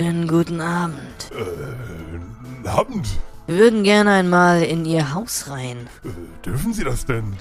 [0.00, 1.28] Schönen guten Abend.
[1.28, 3.06] Guten Abend.
[3.46, 5.90] Wir würden gerne einmal in Ihr Haus rein.
[6.02, 6.08] Äh,
[6.42, 7.36] dürfen Sie das denn?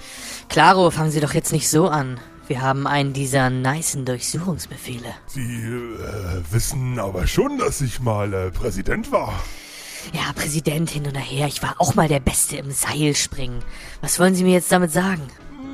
[0.50, 2.20] Klaro, fangen Sie doch jetzt nicht so an.
[2.48, 5.08] Wir haben einen dieser nicen Durchsuchungsbefehle.
[5.28, 9.42] Sie äh, wissen aber schon, dass ich mal äh, Präsident war.
[10.12, 13.60] Ja, Präsident hin und her, ich war auch mal der Beste im Seilspringen.
[14.02, 15.22] Was wollen Sie mir jetzt damit sagen?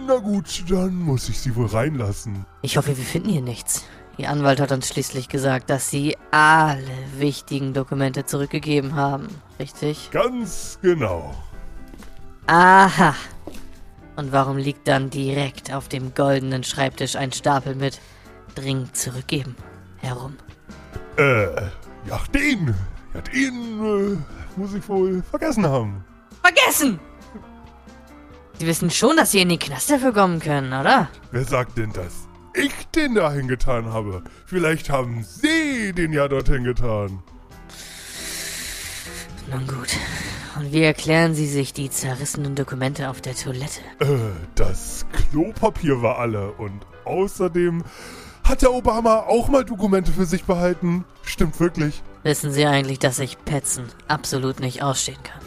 [0.05, 2.45] Na gut, dann muss ich Sie wohl reinlassen.
[2.61, 3.85] Ich hoffe, wir finden hier nichts.
[4.17, 9.27] Ihr Anwalt hat uns schließlich gesagt, dass Sie alle wichtigen Dokumente zurückgegeben haben.
[9.59, 10.09] Richtig?
[10.11, 11.33] Ganz genau.
[12.47, 13.13] Aha.
[14.15, 17.99] Und warum liegt dann direkt auf dem goldenen Schreibtisch ein Stapel mit
[18.55, 19.57] dringend zurückgeben
[19.97, 20.37] herum?
[21.17, 21.45] Äh,
[22.07, 22.73] ja, den.
[23.13, 26.05] Ja, den äh, muss ich wohl vergessen haben.
[26.41, 26.99] Vergessen!
[28.59, 31.09] Sie wissen schon, dass Sie in den Knast dafür kommen können, oder?
[31.31, 32.24] Wer sagt denn, dass
[32.55, 34.23] ich den dahin getan habe?
[34.45, 37.23] Vielleicht haben Sie den ja dorthin getan.
[39.51, 39.97] Nun gut.
[40.57, 43.81] Und wie erklären Sie sich die zerrissenen Dokumente auf der Toilette?
[43.99, 44.17] Äh,
[44.55, 47.83] das Klopapier war alle und außerdem
[48.43, 51.03] hat der Obama auch mal Dokumente für sich behalten.
[51.23, 52.01] Stimmt wirklich.
[52.23, 55.41] Wissen Sie eigentlich, dass ich Petzen absolut nicht ausstehen kann?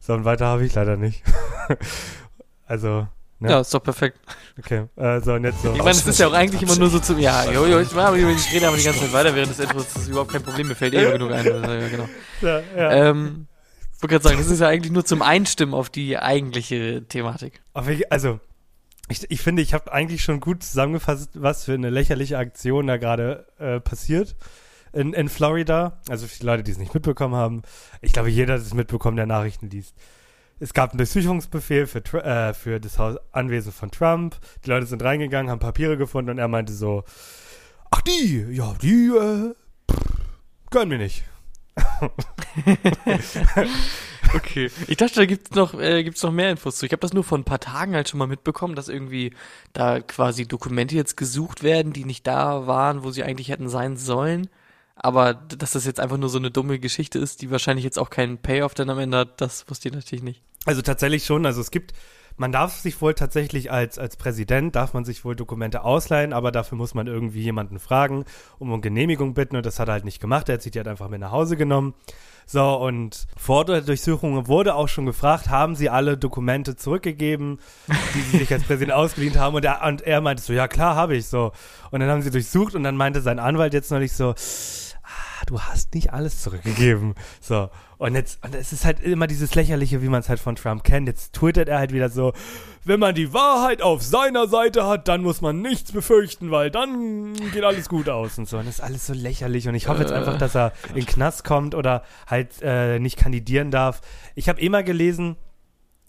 [0.00, 1.22] So, und weiter habe ich leider nicht.
[2.66, 3.08] also,
[3.44, 3.50] ne?
[3.50, 4.18] Ja, ist doch perfekt.
[4.58, 5.72] Okay, äh, so, und jetzt so.
[5.72, 7.18] Ich meine, es ist ja auch eigentlich immer nur so zum.
[7.18, 9.86] Ja, jojo, ich, mach, ich rede aber die ganze Zeit weiter während des Intros.
[9.92, 10.68] Das ist überhaupt kein Problem.
[10.68, 11.44] Mir fällt eh genug ein.
[11.44, 12.08] Ja, genau.
[12.40, 12.92] Ja, ja.
[12.92, 13.46] Ähm,
[13.94, 17.62] ich wollte gerade sagen, das ist ja eigentlich nur zum Einstimmen auf die eigentliche Thematik.
[18.10, 18.40] Also,
[19.08, 22.96] ich, ich finde, ich habe eigentlich schon gut zusammengefasst, was für eine lächerliche Aktion da
[22.96, 24.36] gerade äh, passiert
[24.94, 26.00] in, in Florida.
[26.08, 27.62] Also für die Leute, die es nicht mitbekommen haben.
[28.00, 29.94] Ich glaube, jeder hat es mitbekommen, der Nachrichten liest.
[30.64, 34.36] Es gab einen Durchsuchungsbefehl für, Tr- äh, für das Haus Anwesen von Trump.
[34.64, 37.04] Die Leute sind reingegangen, haben Papiere gefunden und er meinte so,
[37.90, 39.54] ach die, ja, die, äh,
[39.92, 40.00] pff,
[40.70, 41.22] gönnen wir nicht.
[44.34, 44.70] Okay.
[44.88, 46.86] Ich dachte, da gibt's noch, äh, gibt's noch mehr Infos zu.
[46.86, 49.34] Ich habe das nur vor ein paar Tagen halt schon mal mitbekommen, dass irgendwie
[49.74, 53.96] da quasi Dokumente jetzt gesucht werden, die nicht da waren, wo sie eigentlich hätten sein
[53.98, 54.48] sollen.
[54.96, 58.10] Aber dass das jetzt einfach nur so eine dumme Geschichte ist, die wahrscheinlich jetzt auch
[58.10, 60.42] keinen Payoff dann am Ende hat, das wusste ich natürlich nicht.
[60.66, 61.46] Also tatsächlich schon.
[61.46, 61.92] Also es gibt,
[62.36, 66.52] man darf sich wohl tatsächlich als, als Präsident, darf man sich wohl Dokumente ausleihen, aber
[66.52, 68.24] dafür muss man irgendwie jemanden fragen,
[68.58, 70.48] um um Genehmigung bitten und das hat er halt nicht gemacht.
[70.48, 71.94] Er hat sich die halt einfach mit nach Hause genommen.
[72.46, 77.58] So, und vor der Durchsuchung wurde auch schon gefragt, haben sie alle Dokumente zurückgegeben,
[78.14, 79.54] die sie sich als Präsident ausgeliehen haben?
[79.54, 81.52] Und er, und er meinte so, ja klar, habe ich so.
[81.90, 84.34] Und dann haben sie durchsucht und dann meinte sein Anwalt jetzt neulich so,
[85.04, 87.14] ah, du hast nicht alles zurückgegeben.
[87.40, 87.70] So.
[87.98, 90.84] Und jetzt, und es ist halt immer dieses Lächerliche, wie man es halt von Trump
[90.84, 91.06] kennt.
[91.08, 92.32] Jetzt twittert er halt wieder so,
[92.84, 97.34] wenn man die Wahrheit auf seiner Seite hat, dann muss man nichts befürchten, weil dann
[97.52, 98.58] geht alles gut aus und so.
[98.58, 99.68] Und das ist alles so lächerlich.
[99.68, 103.16] Und ich hoffe jetzt einfach, dass er in den Knast kommt oder halt äh, nicht
[103.16, 104.00] kandidieren darf.
[104.34, 105.36] Ich habe immer gelesen,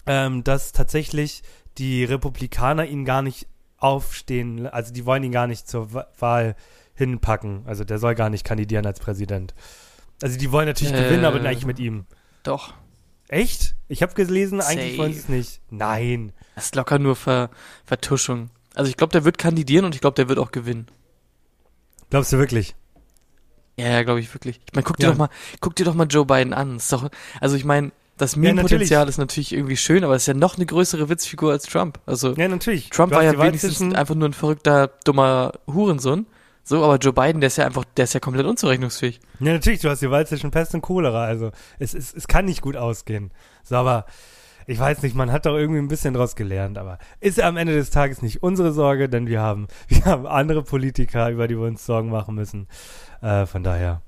[0.06, 1.44] ähm, dass tatsächlich
[1.78, 3.48] die Republikaner ihn gar nicht
[3.78, 6.56] aufstehen, also die wollen ihn gar nicht zur Wa- Wahl
[6.96, 7.64] hinpacken.
[7.66, 9.54] Also der soll gar nicht kandidieren als Präsident.
[10.22, 11.04] Also die wollen natürlich Äh.
[11.04, 12.06] gewinnen, aber eigentlich mit ihm.
[12.44, 12.74] Doch.
[13.28, 13.76] Echt?
[13.88, 14.98] Ich habe gelesen, eigentlich Safe.
[15.00, 15.62] wollen sie es nicht.
[15.70, 16.32] Nein.
[16.56, 17.50] Das ist locker nur Ver
[17.86, 18.50] Vertuschung.
[18.76, 20.88] Also ich glaube, der wird kandidieren und ich glaube, der wird auch gewinnen.
[22.10, 22.76] Glaubst du wirklich?
[23.78, 24.62] Ja, ja, glaube ich wirklich.
[24.66, 25.12] Ich meine, guck dir Ja.
[25.12, 25.30] doch mal,
[25.60, 26.78] guck dir doch mal Joe Biden an.
[26.78, 27.10] Ist doch,
[27.42, 28.36] also ich meine, das.
[28.38, 32.00] Meme-Potenzial ist natürlich irgendwie schön, aber es ist ja noch eine größere Witzfigur als Trump.
[32.06, 32.90] Also Ja, natürlich.
[32.90, 36.26] Trump war ja wenigstens einfach nur ein verrückter, dummer Hurensohn.
[36.68, 39.20] So, aber Joe Biden, der ist ja einfach, der ist ja komplett unzurechnungsfähig.
[39.40, 41.24] Ja, natürlich, du hast die Wahl zwischen Pest und Cholera.
[41.26, 43.32] Also es, es, es kann nicht gut ausgehen.
[43.64, 44.06] So, aber
[44.66, 47.76] ich weiß nicht, man hat doch irgendwie ein bisschen draus gelernt, aber ist am Ende
[47.76, 51.68] des Tages nicht unsere Sorge, denn wir haben, wir haben andere Politiker, über die wir
[51.68, 52.68] uns Sorgen machen müssen.
[53.22, 54.02] Äh, von daher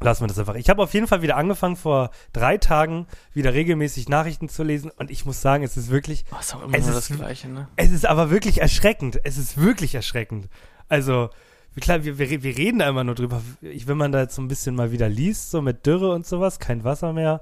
[0.00, 0.56] lassen wir das einfach.
[0.56, 4.90] Ich habe auf jeden Fall wieder angefangen, vor drei Tagen wieder regelmäßig Nachrichten zu lesen
[4.96, 7.48] und ich muss sagen, es ist wirklich, Oh, ist auch immer Es ist- das Gleiche,
[7.48, 7.68] ne?
[7.76, 9.20] es ist aber wirklich erschreckend.
[9.22, 10.48] Es ist wirklich erschreckend.
[10.88, 11.30] Also,
[11.78, 13.42] klar, wir, wir, wir reden da immer nur drüber.
[13.60, 16.26] Ich, wenn man da jetzt so ein bisschen mal wieder liest, so mit Dürre und
[16.26, 17.40] sowas, kein Wasser mehr.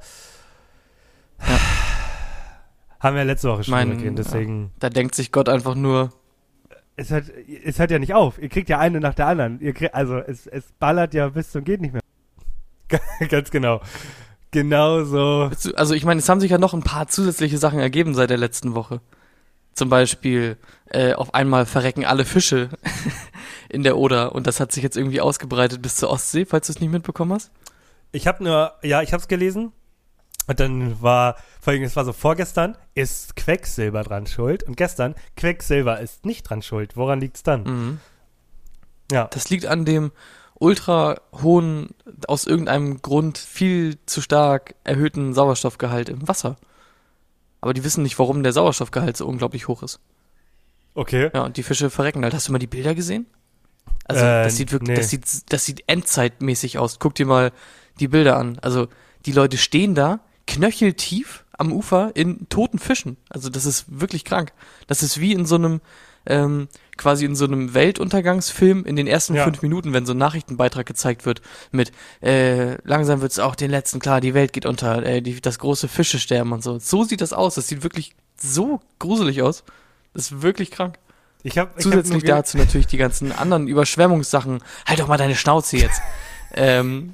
[3.00, 4.70] Haben wir ja letzte Woche schon Mein- geredet, deswegen.
[4.78, 6.12] Da denkt sich Gott einfach nur,
[6.96, 7.26] Es, hört,
[7.64, 8.38] es hört ja nicht auf.
[8.40, 9.60] Ihr kriegt ja eine nach der anderen.
[9.60, 12.02] Ihr kriegt, also es, es ballert ja bis zum geht nicht mehr.
[13.28, 13.80] Ganz genau.
[14.50, 15.50] Genau so.
[15.74, 18.38] Also ich meine, es haben sich ja noch ein paar zusätzliche Sachen ergeben seit der
[18.38, 19.00] letzten Woche.
[19.74, 20.56] Zum Beispiel,
[20.86, 22.70] äh, auf einmal verrecken alle Fische
[23.68, 26.72] in der Oder und das hat sich jetzt irgendwie ausgebreitet bis zur Ostsee, falls du
[26.72, 27.50] es nicht mitbekommen hast.
[28.12, 29.72] Ich habe nur, ja, ich habe es gelesen.
[30.46, 34.62] Und dann war, vor allem, es war so vorgestern, ist Quecksilber dran schuld.
[34.62, 36.96] Und gestern, Quecksilber ist nicht dran schuld.
[36.96, 37.64] Woran liegt's dann?
[37.64, 38.00] Mhm.
[39.10, 39.28] Ja.
[39.32, 40.12] Das liegt an dem
[40.54, 41.90] ultra hohen,
[42.28, 46.56] aus irgendeinem Grund viel zu stark erhöhten Sauerstoffgehalt im Wasser.
[47.60, 50.00] Aber die wissen nicht, warum der Sauerstoffgehalt so unglaublich hoch ist.
[50.94, 51.30] Okay.
[51.34, 52.34] Ja, und die Fische verrecken halt.
[52.34, 53.26] Hast du mal die Bilder gesehen?
[54.04, 54.94] Also, Äh, das sieht wirklich, nee.
[54.96, 56.98] das sieht, das sieht endzeitmäßig aus.
[56.98, 57.52] Guck dir mal
[58.00, 58.58] die Bilder an.
[58.60, 58.88] Also,
[59.24, 63.16] die Leute stehen da, knöcheltief am Ufer in toten Fischen.
[63.28, 64.52] Also, das ist wirklich krank.
[64.86, 65.80] Das ist wie in so einem,
[66.26, 69.44] ähm, quasi in so einem Weltuntergangsfilm in den ersten Ja.
[69.44, 71.40] fünf Minuten, wenn so ein Nachrichtenbeitrag gezeigt wird
[71.70, 71.92] mit,
[72.22, 75.88] äh, langsam wird's auch den letzten klar, die Welt geht unter, äh, die, das große
[75.88, 76.78] Fische sterben und so.
[76.78, 77.54] So sieht das aus.
[77.56, 79.64] Das sieht wirklich so gruselig aus.
[80.14, 80.98] Das ist wirklich krank.
[81.46, 84.62] Ich Zusätzlich ich hab nur ge- dazu natürlich die ganzen anderen Überschwemmungssachen.
[84.86, 86.00] Halt doch mal deine Schnauze jetzt.
[86.54, 87.12] ähm,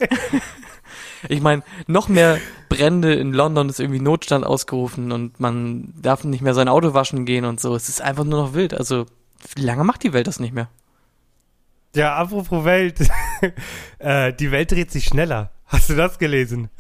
[1.29, 2.39] ich meine, noch mehr
[2.69, 7.27] Brände in London ist irgendwie Notstand ausgerufen und man darf nicht mehr sein Auto waschen
[7.27, 7.75] gehen und so.
[7.75, 8.75] Es ist einfach nur noch wild.
[8.75, 9.07] Also,
[9.55, 10.69] wie lange macht die Welt das nicht mehr?
[11.95, 13.01] Ja, apropos Welt.
[13.99, 15.51] äh, die Welt dreht sich schneller.
[15.67, 16.71] Hast du das gelesen?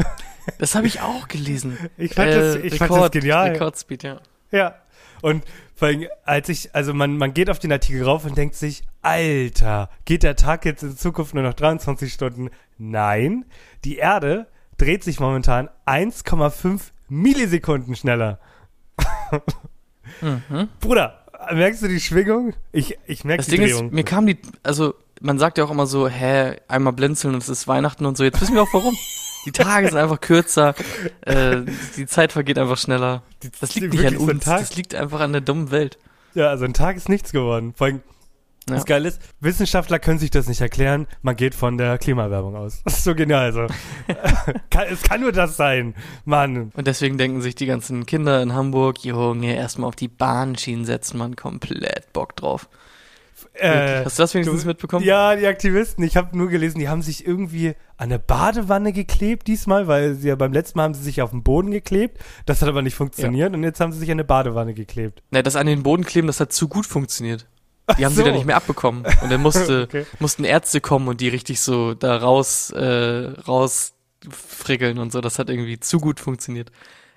[0.58, 1.78] Das habe ich auch gelesen.
[1.96, 3.50] Ich fand, das, ich fand das genial.
[3.50, 4.20] Rekordspeed, ja.
[4.50, 4.74] Ja.
[5.20, 5.44] Und
[5.82, 8.84] vor allem, als ich, also man, man geht auf den Artikel rauf und denkt sich,
[9.00, 12.50] Alter, geht der Tag jetzt in Zukunft nur noch 23 Stunden?
[12.78, 13.44] Nein,
[13.84, 14.46] die Erde
[14.78, 18.38] dreht sich momentan 1,5 Millisekunden schneller.
[20.20, 20.68] Mhm.
[20.78, 22.54] Bruder, merkst du die Schwingung?
[22.70, 23.86] Ich, ich merke Das die Ding Drehung.
[23.86, 27.42] ist, mir kam die, also man sagt ja auch immer so, hä, einmal blinzeln und
[27.42, 28.22] es ist Weihnachten und so.
[28.22, 28.96] Jetzt wissen wir auch warum.
[29.44, 30.74] Die Tage sind einfach kürzer,
[31.22, 31.62] äh,
[31.96, 33.22] die Zeit vergeht einfach schneller.
[33.60, 35.98] Das liegt nicht an uns, das liegt einfach an der dummen Welt.
[36.34, 37.74] Ja, also ein Tag ist nichts geworden.
[37.76, 38.00] Vor allem,
[38.68, 38.76] Ja.
[38.76, 41.06] das Geile ist, Wissenschaftler können sich das nicht erklären.
[41.22, 42.80] Man geht von der Klimawerbung aus.
[42.84, 43.44] Das ist so genial.
[43.46, 43.66] Also.
[44.88, 45.94] es kann nur das sein.
[46.24, 46.70] Mann.
[46.74, 51.18] Und deswegen denken sich die ganzen Kinder in Hamburg, Junge, erstmal auf die Bahnschienen setzen,
[51.18, 52.68] man komplett Bock drauf.
[53.54, 55.04] Äh, Hast du das wenigstens du- mitbekommen?
[55.04, 56.02] Ja, die Aktivisten.
[56.04, 57.68] Ich habe nur gelesen, die haben sich irgendwie
[57.98, 61.30] an eine Badewanne geklebt diesmal, weil sie ja beim letzten Mal haben sie sich auf
[61.30, 62.18] den Boden geklebt.
[62.46, 65.22] Das hat aber nicht funktioniert und jetzt haben sie sich an eine Badewanne geklebt.
[65.30, 67.46] Ne, das an den Boden kleben, das hat zu gut funktioniert.
[67.98, 68.24] Die haben sie so.
[68.24, 69.04] dann nicht mehr abbekommen.
[69.22, 70.06] Und dann musste, Okay.
[70.18, 75.20] mussten Ärzte kommen und die richtig so da raus, äh, rausfrickeln und so.
[75.20, 76.70] Das hat irgendwie zu gut funktioniert.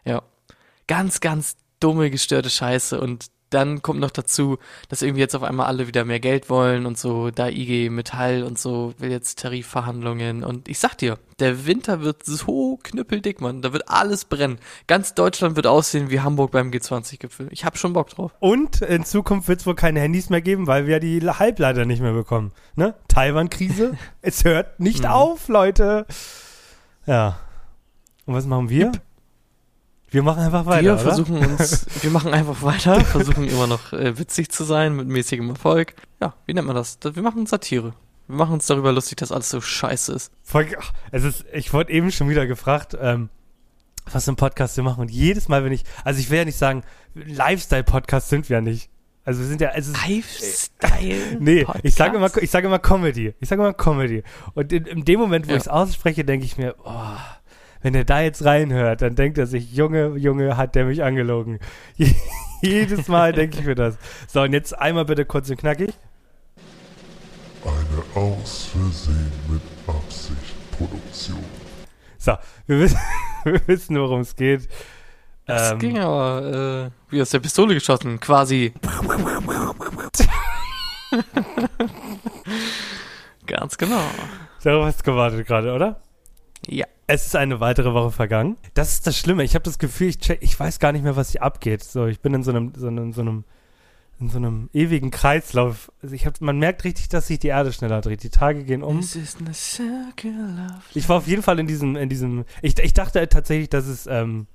[0.05, 0.21] Ja.
[0.87, 2.99] Ganz, ganz dumme, gestörte Scheiße.
[2.99, 4.57] Und dann kommt noch dazu,
[4.89, 8.44] dass irgendwie jetzt auf einmal alle wieder mehr Geld wollen und so, da IG Metall
[8.44, 10.44] und so, will jetzt Tarifverhandlungen.
[10.44, 13.62] Und ich sag dir, der Winter wird so knüppeldick, Mann.
[13.62, 14.57] Da wird alles brennen.
[14.88, 17.47] Ganz Deutschland wird aussehen wie Hamburg beim G20-Gipfel.
[17.51, 18.31] Ich hab schon Bock drauf.
[18.39, 22.01] Und in Zukunft wird es wohl keine Handys mehr geben, weil wir die Halbleiter nicht
[22.01, 22.51] mehr bekommen.
[22.75, 22.95] Ne?
[23.07, 23.97] Taiwan-Krise.
[24.21, 25.09] es hört nicht Mhm.
[25.09, 26.06] auf, Leute.
[27.06, 27.37] Ja.
[28.25, 28.92] Und was machen wir?
[30.16, 30.81] Wir machen einfach weiter.
[30.84, 31.02] wir oder?
[31.02, 35.50] versuchen uns, wir machen einfach weiter, versuchen immer noch äh, witzig zu sein mit mäßigem
[35.50, 35.94] Erfolg.
[36.22, 36.98] Ja, wie nennt man das?
[37.04, 37.94] Wir machen Satire.
[38.28, 40.31] Wir machen uns darüber lustig, dass alles so scheiße ist.
[40.42, 40.68] Voll,
[41.12, 43.28] es ist, ich wurde eben schon wieder gefragt, ähm,
[44.10, 45.02] was für ein Podcast wir machen.
[45.02, 46.84] Und jedes Mal, wenn ich, also ich will ja nicht sagen,
[47.16, 48.90] Lifestyle-Podcast sind wir ja nicht.
[49.26, 51.38] Also wir sind ja, ist, Lifestyle.
[51.42, 52.44] nee, ich sage immer, Podcast?
[52.44, 53.34] ich sage immer Comedy.
[53.42, 54.24] Ich sage immer Comedy.
[54.54, 55.57] Und in, in dem Moment, wo Ja.
[55.57, 57.18] ich es ausspreche, denke ich mir, oh,
[57.85, 61.59] wenn er da jetzt reinhört, dann denkt er sich, Junge, Junge, hat der mich angelogen.
[62.63, 63.99] Jedes Mal denke ich mir das.
[64.27, 65.94] So, und jetzt einmal bitte kurz und knackig.
[67.63, 71.45] Eine aus Versehen mit Absicht Produktion.
[72.18, 72.33] So,
[72.65, 72.97] wir wissen,
[73.44, 74.68] wir wissen worum es geht.
[75.45, 78.73] Das Ähm, ging aber äh, wie aus der Pistole geschossen, quasi.
[83.45, 84.01] Ganz genau.
[84.63, 86.01] Darauf hast du gewartet gerade, oder?
[86.68, 86.86] Ja.
[87.07, 88.57] Es ist eine weitere Woche vergangen.
[88.74, 89.44] Das ist das Schlimme.
[89.44, 91.84] Ich habe das Gefühl, ich, check, ich weiß gar nicht mehr, was hier abgeht.
[91.84, 93.44] So, ich bin in so einem, so einem, so einem,
[94.19, 95.92] in so einem ewigen Kreislauf.
[96.02, 98.24] Also ich hab, man merkt richtig, dass sich die Erde schneller dreht.
[98.24, 99.02] Die Tage gehen um.
[100.95, 102.45] Ich war auf jeden Fall in diesem, in diesem.
[102.62, 104.48] Ich, ich dachte tatsächlich, dass es ähm,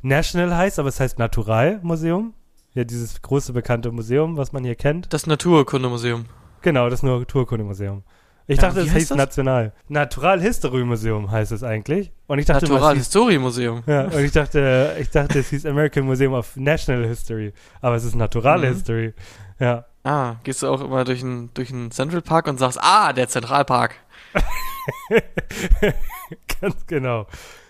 [0.00, 2.34] National heißt, aber es heißt Natural Museum.
[2.74, 5.12] Ja, dieses große bekannte Museum, was man hier kennt.
[5.12, 6.24] Das Naturkundemuseum.
[6.62, 8.02] Genau, das Naturkundemuseum.
[8.46, 9.16] Ich dachte, das heißt hieß das?
[9.18, 9.72] National.
[9.88, 12.10] Naturalhistory-Museum heißt es eigentlich.
[12.26, 13.82] Und ich dachte, es Natural History Museum.
[13.86, 17.52] ja, und ich dachte, ich dachte, es hieß American Museum of National History.
[17.80, 18.64] Aber es ist Natural Mhm.
[18.64, 19.14] History.
[19.60, 19.84] Ja.
[20.04, 23.28] Ah, gehst du auch immer durch einen durch einen Central Park und sagst, ah, der
[23.28, 23.94] Zentralpark.
[26.60, 27.26] Ganz genau.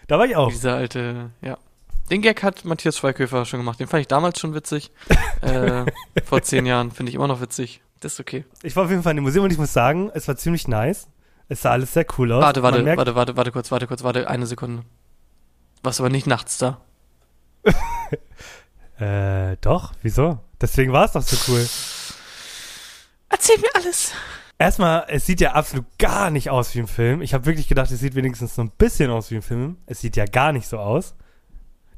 [0.06, 0.48] Da war ich auch.
[0.48, 1.58] Dieser alte, ja.
[2.10, 3.80] Den Gag hat Matthias Schweighöfer schon gemacht.
[3.80, 4.90] Den fand ich damals schon witzig.
[5.40, 5.84] äh,
[6.24, 7.80] vor zehn Jahren finde ich immer noch witzig.
[8.02, 8.44] Das ist okay.
[8.64, 10.66] Ich war auf jeden Fall in dem Museum und ich muss sagen, es war ziemlich
[10.66, 11.06] nice.
[11.48, 12.42] Es sah alles sehr cool aus.
[12.42, 14.82] Warte, warte, warte, warte, warte kurz, warte kurz, warte, eine Sekunde.
[15.84, 16.80] Warst aber nicht nachts da.
[18.98, 20.38] Äh, doch, wieso?
[20.60, 21.66] Deswegen war es doch so cool.
[23.28, 24.12] Erzähl mir alles.
[24.58, 27.20] Erstmal, es sieht ja absolut gar nicht aus wie ein Film.
[27.20, 29.78] Ich habe wirklich gedacht, es sieht wenigstens so ein bisschen aus wie ein Film.
[29.86, 31.16] Es sieht ja gar nicht so aus.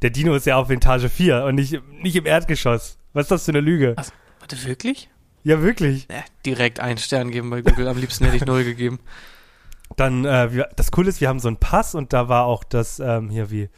[0.00, 2.96] Der Dino ist ja auf Etage 4 und nicht, nicht im Erdgeschoss.
[3.12, 3.92] Was ist das für eine Lüge?
[3.96, 4.10] Was?
[4.40, 5.10] Warte, wirklich?
[5.44, 6.10] Ja, wirklich.
[6.10, 7.86] Äh, direkt einen Stern geben bei Google.
[7.86, 8.98] Am liebsten hätte ich null gegeben.
[9.96, 12.64] Dann, äh, wir, das Coole ist, wir haben so einen Pass und da war auch
[12.64, 13.68] das, ähm, hier wie,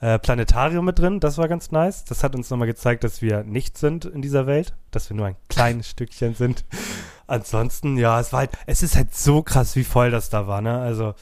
[0.00, 1.20] äh, Planetarium mit drin.
[1.20, 2.04] Das war ganz nice.
[2.04, 4.74] Das hat uns nochmal gezeigt, dass wir nicht sind in dieser Welt.
[4.90, 6.64] Dass wir nur ein kleines Stückchen sind.
[7.26, 10.60] Ansonsten, ja, es war halt, es ist halt so krass, wie voll das da war,
[10.60, 10.80] ne?
[10.80, 11.14] Also,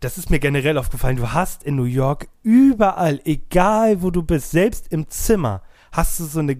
[0.00, 1.16] das ist mir generell aufgefallen.
[1.16, 5.62] Du hast in New York überall, egal wo du bist, selbst im Zimmer,
[5.92, 6.56] hast du so eine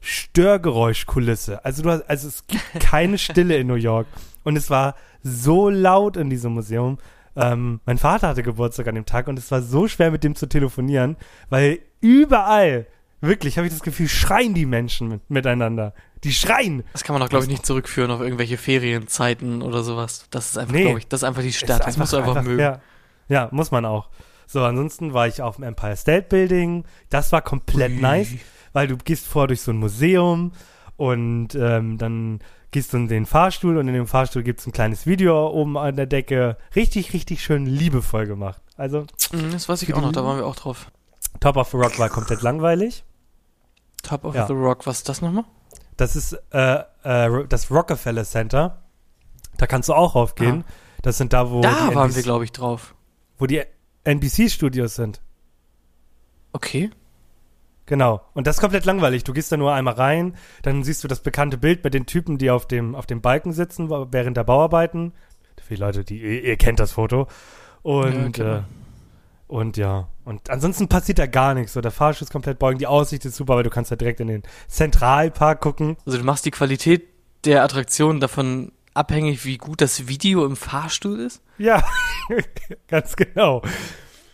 [0.00, 1.64] Grundstörgeräuschkulisse.
[1.64, 4.06] Also du hast, also es gibt keine Stille in New York.
[4.44, 6.98] Und es war so laut in diesem Museum.
[7.36, 10.34] Ähm, mein Vater hatte Geburtstag an dem Tag und es war so schwer mit dem
[10.34, 11.16] zu telefonieren,
[11.48, 12.86] weil überall,
[13.20, 15.94] wirklich, habe ich das Gefühl, schreien die Menschen mit, miteinander.
[16.24, 16.82] Die schreien.
[16.92, 20.26] Das kann man doch, glaube ich, nicht zurückführen auf irgendwelche Ferienzeiten oder sowas.
[20.30, 20.82] Das ist einfach, Nee.
[20.84, 21.80] glaube ich, das ist einfach die Stadt.
[21.80, 22.58] Ist Das musst du einfach, mögen.
[22.60, 22.80] Ja,
[23.28, 24.08] ja, muss man auch.
[24.46, 26.84] So, ansonsten war ich auf dem Empire State Building.
[27.08, 28.00] Das war komplett Ui.
[28.00, 28.28] nice,
[28.72, 30.52] weil du gehst vor durch so ein Museum
[30.96, 34.72] und ähm, dann gehst du in den Fahrstuhl und in dem Fahrstuhl gibt es ein
[34.72, 36.56] kleines Video oben an der Decke.
[36.76, 38.62] Richtig, richtig schön liebevoll gemacht.
[38.76, 40.90] Also, Mhm, Das weiß ich auch noch, da waren wir auch drauf.
[41.40, 43.04] Top of the Rock war komplett langweilig.
[44.02, 44.46] Top of Ja.
[44.46, 45.44] the Rock, was ist das nochmal?
[45.96, 48.82] Das ist äh, äh, das Rockefeller Center.
[49.58, 50.64] Da kannst du auch raufgehen.
[51.02, 52.94] Das sind da, wo Da waren NBC wir, glaube ich, drauf.
[53.38, 53.62] wo die
[54.04, 55.20] NBC-Studios sind.
[56.52, 56.90] Okay.
[57.90, 58.20] Genau.
[58.34, 59.24] Und das ist komplett langweilig.
[59.24, 62.38] Du gehst da nur einmal rein, dann siehst du das bekannte Bild mit den Typen,
[62.38, 65.12] die auf dem, auf dem Balken sitzen während der Bauarbeiten.
[65.60, 67.26] Für die Leute, die, ihr, ihr kennt das Foto.
[67.82, 68.64] Ja, Und, kennt äh, man.
[69.48, 70.06] und ja.
[70.24, 71.72] Und ansonsten passiert da gar nichts.
[71.72, 72.78] So, der Fahrstuhl ist komplett beugen.
[72.78, 75.96] Die Aussicht ist super, weil du kannst da direkt in den Zentralpark gucken.
[76.06, 77.08] Also du machst die Qualität
[77.44, 81.42] der Attraktion davon abhängig, wie gut das Video im Fahrstuhl ist?
[81.58, 81.82] Ja,
[82.86, 83.62] ganz genau.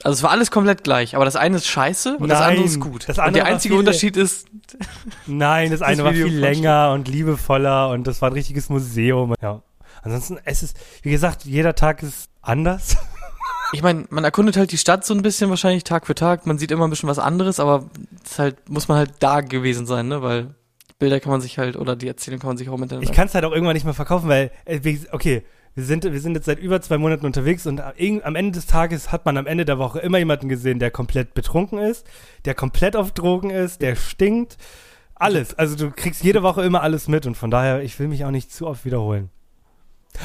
[0.07, 2.65] Also es war alles komplett gleich, aber das eine ist scheiße und das Nein, andere
[2.67, 3.09] ist gut.
[3.09, 4.47] das und andere der einzige Unterschied ist,
[5.27, 9.35] Nein, das eine war Video viel länger und liebevoller und das war ein richtiges Museum.
[9.43, 9.63] Ja.
[10.03, 12.97] Ansonsten, es ist, wie gesagt, jeder Tag ist anders.
[13.73, 16.57] ich meine, man erkundet halt die Stadt so ein bisschen wahrscheinlich Tag für Tag, man
[16.57, 17.91] sieht immer ein bisschen was anderes, aber
[18.25, 20.55] es halt, muss man halt da gewesen sein, ne, weil
[21.01, 23.27] Bilder kann man sich halt, oder die Erzählung kann man sich auch mit Ich kann
[23.27, 24.79] es halt auch irgendwann nicht mehr verkaufen, weil, äh,
[25.11, 25.43] okay,
[25.77, 28.67] wir sind, wir sind jetzt seit über zwei Monaten unterwegs und irgend- am Ende des
[28.67, 32.05] Tages hat man am Ende der Woche immer jemanden gesehen, der komplett betrunken ist,
[32.47, 34.57] der komplett auf Drogen ist, der stinkt.
[35.15, 35.55] Alles.
[35.55, 38.31] Also du kriegst jede Woche immer alles mit und von daher, ich will mich auch
[38.31, 39.31] nicht zu oft wiederholen.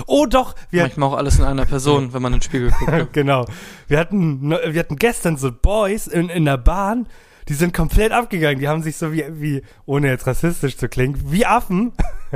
[0.07, 3.13] Oh doch, wir, Manchmal auch alles in einer Person, wenn man in den Spiegel guckt.
[3.13, 3.45] genau.
[3.87, 7.07] Wir hatten, wir hatten gestern so Boys in, in der Bahn,
[7.49, 8.59] die sind komplett abgegangen.
[8.59, 11.91] Die haben sich so wie, wie, ohne jetzt rassistisch zu klingen, wie Affen,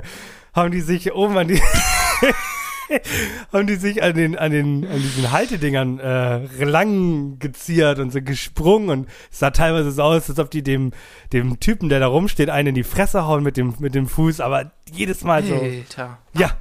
[0.53, 1.61] haben die sich oben an die,
[3.53, 8.21] haben die sich an den, an den, an diesen Haltedingern, äh, lang geziert und so
[8.21, 10.91] gesprungen und es sah teilweise so aus, als ob die dem,
[11.33, 14.39] dem Typen, der da rumsteht, einen in die Fresse hauen mit dem, mit dem Fuß,
[14.39, 15.55] aber jedes Mal so.
[15.55, 16.19] Alter.
[16.33, 16.51] Ja,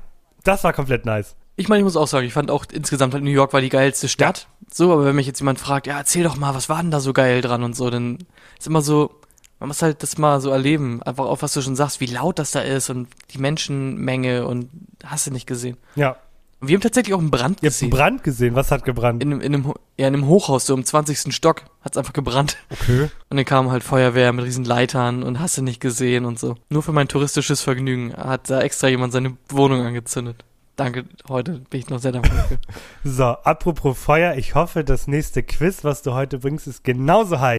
[0.45, 1.37] das war komplett nice.
[1.57, 3.69] Ich meine, ich muss auch sagen, ich fand auch insgesamt halt New York war die
[3.69, 4.49] geilste Stadt.
[4.73, 6.99] So, aber wenn mich jetzt jemand fragt, ja, erzähl doch mal, was war denn da
[6.99, 8.19] so geil dran und so, dann
[8.59, 9.14] ist immer so,
[9.58, 11.02] man muss halt das mal so erleben.
[11.02, 14.68] Einfach auch, was du schon sagst, wie laut das da ist und die Menschenmenge und
[15.04, 15.76] hast du nicht gesehen.
[15.94, 16.16] Ja.
[16.61, 17.90] Und wir haben tatsächlich auch einen Brand Ihr habt einen gesehen.
[17.90, 18.54] Brand gesehen.
[18.54, 19.23] Was hat gebrannt?
[19.23, 21.34] In einem, in, einem, ja, in einem Hochhaus, so im 20.
[21.34, 22.56] Stock, hat's einfach gebrannt.
[22.70, 23.11] Okay.
[23.28, 26.56] Und dann kam halt Feuerwehr mit riesen Leitern und hast du nicht gesehen und so.
[26.70, 30.44] Nur für mein touristisches Vergnügen hat da extra jemand seine Wohnung angezündet.
[30.76, 32.49] Danke, heute bin ich noch sehr dankbar.
[33.04, 37.58] So, apropos Feuer, ich hoffe, das nächste Quiz, was du heute bringst, ist genauso heiß.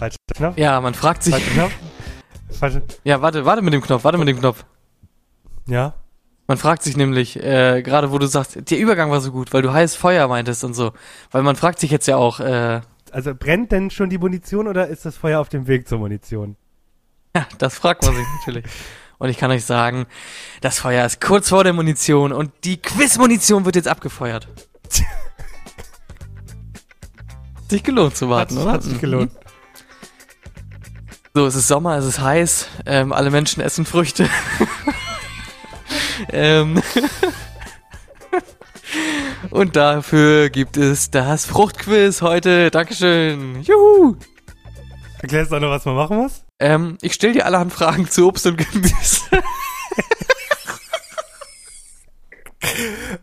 [0.00, 0.58] Falscher Knopf.
[0.58, 1.72] ja, man fragt sich, Falscher Knopf.
[2.58, 2.82] Falscher.
[3.04, 4.64] Ja, warte, warte mit dem Knopf, warte mit dem Knopf.
[5.66, 5.94] Ja.
[6.48, 9.62] Man fragt sich nämlich, äh, gerade wo du sagst, der Übergang war so gut, weil
[9.62, 10.92] du heiß Feuer meintest und so.
[11.30, 12.80] Weil man fragt sich jetzt ja auch, äh,
[13.12, 16.56] Also brennt denn schon die Munition oder ist das Feuer auf dem Weg zur Munition?
[17.36, 18.64] ja, das fragt man sich natürlich.
[19.18, 20.06] Und ich kann euch sagen,
[20.62, 24.48] das Feuer ist kurz vor der Munition und die Quiz-Munition wird jetzt abgefeuert.
[27.68, 28.72] Sich gelohnt zu warten, Hat, oder?
[28.72, 29.30] hat sich gelohnt.
[31.32, 34.28] So, es ist Sommer, es ist heiß, ähm, alle Menschen essen Früchte.
[36.32, 36.82] ähm,
[39.50, 42.72] und dafür gibt es das Fruchtquiz heute.
[42.72, 43.62] Dankeschön.
[43.62, 44.16] Juhu!
[45.22, 46.42] Erklärst du auch noch, was man machen muss?
[46.58, 49.20] Ähm, ich stelle dir allerhand Fragen zu Obst und Gemüse.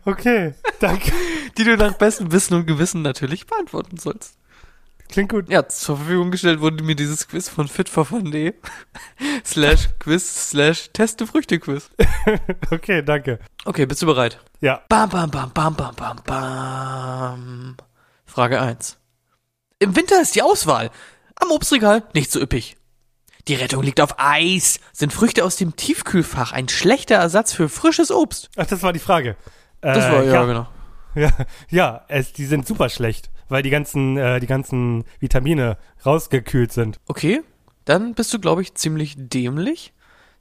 [0.04, 1.12] Okay, danke.
[1.56, 4.36] die du nach bestem Wissen und Gewissen natürlich beantworten sollst.
[5.08, 5.48] Klingt gut.
[5.48, 8.54] Ja, zur Verfügung gestellt wurde mir dieses Quiz von fitforfun.de
[9.44, 11.90] slash quiz slash teste Früchte Quiz.
[12.70, 13.38] Okay, danke.
[13.64, 14.38] Okay, bist du bereit?
[14.60, 14.82] Ja.
[14.88, 17.76] Bam, bam, bam, bam, bam, bam, bam.
[18.26, 18.98] Frage 1.
[19.78, 20.90] Im Winter ist die Auswahl.
[21.36, 22.76] Am Obstregal nicht so üppig.
[23.46, 24.80] Die Rettung liegt auf Eis.
[24.92, 28.50] Sind Früchte aus dem Tiefkühlfach ein schlechter Ersatz für frisches Obst?
[28.56, 29.36] Ach, das war die Frage.
[29.80, 30.68] Das Äh, war, ja, ja, genau.
[31.14, 31.30] Ja,
[31.70, 36.98] ja es, die sind super schlecht, weil die ganzen, äh, die ganzen Vitamine rausgekühlt sind.
[37.06, 37.42] Okay,
[37.84, 39.92] dann bist du, glaube ich, ziemlich dämlich.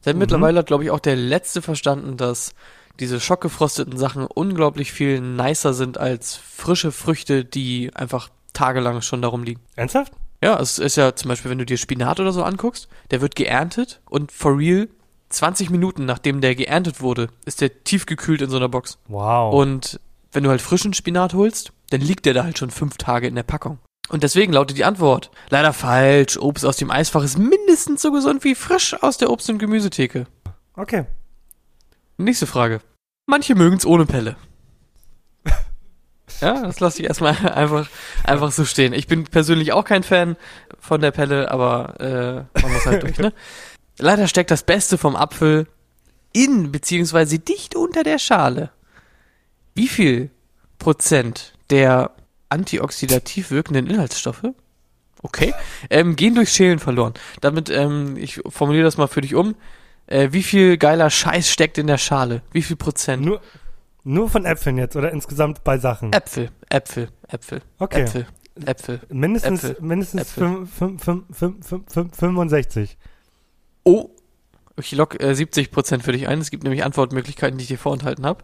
[0.06, 2.54] Denn mittlerweile hat, glaube ich, auch der Letzte verstanden, dass
[3.00, 9.44] diese schockgefrosteten Sachen unglaublich viel nicer sind als frische Früchte, die einfach tagelang schon darum
[9.44, 9.62] liegen.
[9.76, 10.14] Ernsthaft?
[10.44, 13.36] Ja, es ist ja zum Beispiel, wenn du dir Spinat oder so anguckst, der wird
[13.36, 14.88] geerntet und for real
[15.30, 19.00] 20 Minuten nachdem der geerntet wurde, ist der tiefgekühlt in so einer Box.
[19.08, 19.54] Wow.
[19.54, 20.00] Und
[20.32, 23.36] wenn du halt frischen Spinat holst, dann liegt der da halt schon fünf Tage in
[23.36, 23.79] der Packung.
[24.10, 25.32] Und deswegen lautet die Antwort.
[25.50, 26.38] Leider falsch.
[26.38, 30.27] Obst aus dem Eisfach ist mindestens so gesund wie frisch aus der Obst- und Gemüsetheke.
[30.75, 31.06] okay.
[32.20, 32.82] Nächste Frage.
[33.27, 34.38] Manche mögen's ohne Pelle.
[36.41, 37.89] Ja, das lasse ich erstmal einfach,
[38.24, 38.94] einfach so stehen.
[38.94, 40.36] Ich bin persönlich auch kein Fan
[40.79, 43.34] von der Pelle, aber äh, man muss halt durch, ne?
[44.00, 45.67] Leider steckt das Beste vom Apfel
[46.32, 48.70] in beziehungsweise dicht unter der Schale.
[49.74, 50.29] Wie viel
[50.77, 52.12] Prozent der
[52.50, 54.44] antioxidativ wirkenden Inhaltsstoffe
[55.24, 55.53] okay,
[55.90, 57.14] ähm, gehen durch Schälen verloren.
[57.42, 59.56] Damit, ähm, ich formuliere das mal für dich um.
[60.06, 62.42] Äh, wie viel geiler Scheiß steckt in der Schale?
[62.51, 63.25] Wie viel Prozent?
[63.25, 63.42] Nur,
[64.03, 66.14] nur von Äpfeln jetzt oder insgesamt bei Sachen?
[66.14, 68.03] Äpfel, Äpfel, Äpfel, Okay.
[68.03, 68.27] Äpfel,
[68.66, 69.01] Äpfel.
[69.10, 69.84] Mindestens, Äpfel.
[69.86, 70.44] mindestens Äpfel.
[70.44, 72.98] fünf- fünf- fünf- fünf- fünf- fünf- 65.
[73.84, 74.10] Oh,
[74.80, 76.40] ich lock äh, 70 Prozent für dich ein.
[76.40, 78.44] Es gibt nämlich Antwortmöglichkeiten, die ich dir vorenthalten habe.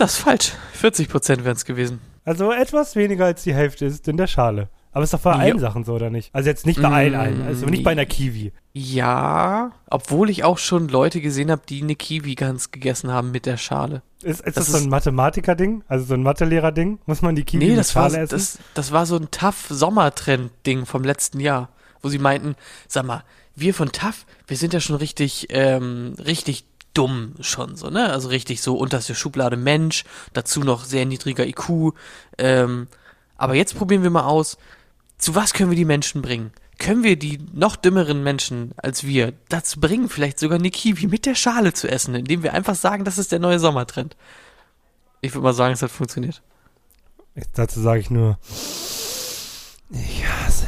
[0.00, 0.52] Das ist falsch.
[0.72, 2.00] 40 Prozent wären es gewesen.
[2.24, 4.68] Also etwas weniger als die Hälfte ist in der Schale.
[4.92, 6.34] Aber ist doch bei allen Sachen so, oder nicht?
[6.34, 7.42] Also jetzt nicht bei Mm, allen einen.
[7.42, 8.52] Also nicht bei einer Kiwi.
[8.72, 13.44] Ja, obwohl ich auch schon Leute gesehen habe, die eine Kiwi ganz gegessen haben mit
[13.46, 14.02] der Schale.
[14.22, 15.84] Ist, ist das, Das so ein Mathematiker-Ding?
[15.86, 16.98] Also so ein Mathelehrer-Ding?
[17.06, 18.34] Muss man die Kiwi Nee, mit das war, Schale essen?
[18.34, 21.68] das, das war so ein tough Sommertrend-Ding vom letzten Jahr,
[22.02, 22.56] wo sie meinten,
[22.88, 23.22] sag mal,
[23.54, 28.10] wir von tough, wir sind ja schon richtig, ähm, richtig dumm schon so, ne?
[28.10, 31.94] Also richtig so unterste Schublade Mensch, dazu noch sehr niedriger IQ.
[32.38, 32.88] Ähm,
[33.36, 34.58] aber jetzt probieren wir mal aus,
[35.18, 36.52] zu was können wir die Menschen bringen?
[36.78, 41.26] Können wir die noch dümmeren Menschen als wir dazu bringen, vielleicht sogar eine Kiwi mit
[41.26, 44.16] der Schale zu essen, indem wir einfach sagen, das ist der neue Sommertrend?
[45.20, 46.42] Ich würde mal sagen, es hat funktioniert.
[47.34, 48.38] Jetzt dazu sage ich nur,
[49.90, 50.66] ich hasse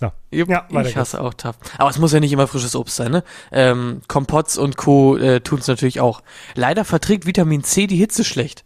[0.00, 0.10] So.
[0.30, 0.96] Jupp, Ja, ich geht's.
[0.96, 1.56] hasse auch tough.
[1.78, 3.22] Aber es muss ja nicht immer frisches Obst sein, ne?
[3.52, 5.16] Ähm, Kompotts und Co.
[5.18, 6.22] Äh, tun es natürlich auch.
[6.54, 8.64] Leider verträgt Vitamin C die Hitze schlecht.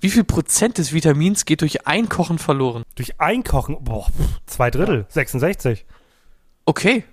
[0.00, 2.82] Wie viel Prozent des Vitamins geht durch Einkochen verloren?
[2.94, 4.06] Durch Einkochen, boah,
[4.46, 5.84] zwei Drittel, 66.
[6.64, 7.04] Okay.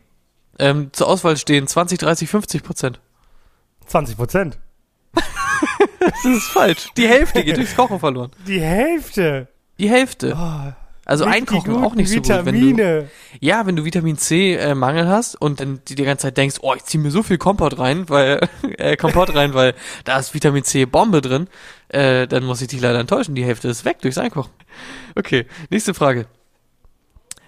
[0.59, 2.99] Ähm, zur Auswahl stehen 20, 30, 50 Prozent.
[3.87, 4.59] 20 Prozent.
[5.99, 6.89] Das ist falsch.
[6.97, 8.31] Die Hälfte geht durchs Kochen verloren.
[8.47, 9.47] Die Hälfte.
[9.79, 10.35] Die Hälfte.
[10.35, 10.73] Oh,
[11.05, 12.29] Also richtig Einkochen auch nicht so gut.
[12.29, 13.09] Wenn du, Vitamine.
[13.39, 16.57] ja, wenn du Vitamin C äh, Mangel hast und dann die die ganze Zeit denkst,
[16.61, 20.33] oh, ich zieh mir so viel Kompott rein, weil äh, Kompott rein, weil da ist
[20.33, 21.47] Vitamin C Bombe drin,
[21.89, 23.33] äh, dann muss ich dich leider enttäuschen.
[23.33, 24.51] Die Hälfte ist weg durchs Einkochen.
[25.15, 26.27] Okay, nächste Frage.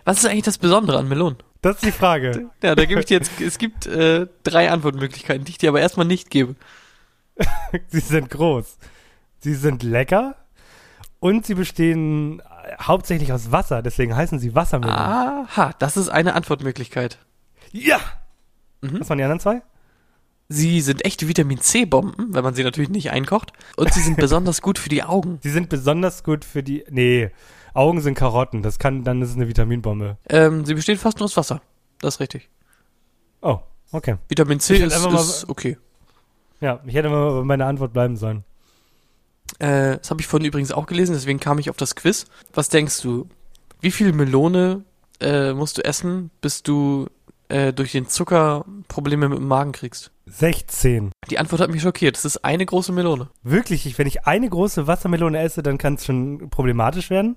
[0.03, 1.37] Was ist eigentlich das Besondere an Melonen?
[1.61, 2.49] Das ist die Frage.
[2.63, 5.79] Ja, da gebe ich dir jetzt, es gibt äh, drei Antwortmöglichkeiten, die ich dir aber
[5.79, 6.55] erstmal nicht gebe.
[7.87, 8.77] sie sind groß.
[9.39, 10.35] Sie sind lecker.
[11.19, 12.41] Und sie bestehen
[12.87, 13.81] hauptsächlich aus Wasser.
[13.81, 14.99] Deswegen heißen sie Wassermelonen.
[14.99, 17.17] Aha, das ist eine Antwortmöglichkeit.
[17.71, 17.99] Ja.
[18.81, 18.99] Mhm.
[18.99, 19.61] Was waren die anderen zwei?
[20.49, 23.53] Sie sind echte Vitamin C-Bomben, wenn man sie natürlich nicht einkocht.
[23.75, 25.39] Und sie sind besonders gut für die Augen.
[25.41, 26.83] Sie sind besonders gut für die.
[26.89, 27.31] Nee,
[27.73, 28.61] Augen sind Karotten.
[28.61, 30.17] Das kann, dann ist es eine Vitaminbombe.
[30.29, 31.61] Ähm, sie bestehen fast nur aus Wasser.
[31.99, 32.49] Das ist richtig.
[33.41, 33.59] Oh,
[33.91, 34.17] okay.
[34.27, 35.77] Vitamin C ist, ist okay.
[36.61, 38.43] Ja, ich hätte mal bei meiner Antwort bleiben sollen.
[39.59, 42.25] Äh, das habe ich vorhin übrigens auch gelesen, deswegen kam ich auf das Quiz.
[42.53, 43.27] Was denkst du?
[43.81, 44.83] Wie viel Melone
[45.19, 47.07] äh, musst du essen, bis du
[47.49, 50.11] äh, durch den Zucker Probleme mit dem Magen kriegst?
[50.25, 51.11] 16.
[51.29, 52.15] Die Antwort hat mich schockiert.
[52.15, 53.29] Das ist eine große Melone.
[53.43, 57.35] Wirklich, ich, wenn ich eine große Wassermelone esse, dann kann es schon problematisch werden.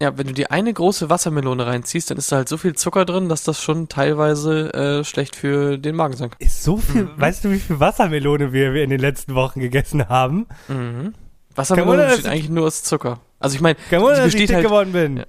[0.00, 3.04] Ja, wenn du dir eine große Wassermelone reinziehst, dann ist da halt so viel Zucker
[3.04, 6.38] drin, dass das schon teilweise äh, schlecht für den Magen sein kann.
[6.38, 10.08] Ist so viel, weißt du, wie viel Wassermelone wir, wir in den letzten Wochen gegessen
[10.08, 10.46] haben?
[10.68, 11.14] Mhm.
[11.58, 13.20] Wassermelone Wunder, besteht ich- eigentlich nur aus Zucker.
[13.38, 15.16] Also ich meine, Kein Wunder, die dass ich besteht dick halt, geworden bin.
[15.18, 15.24] Ja.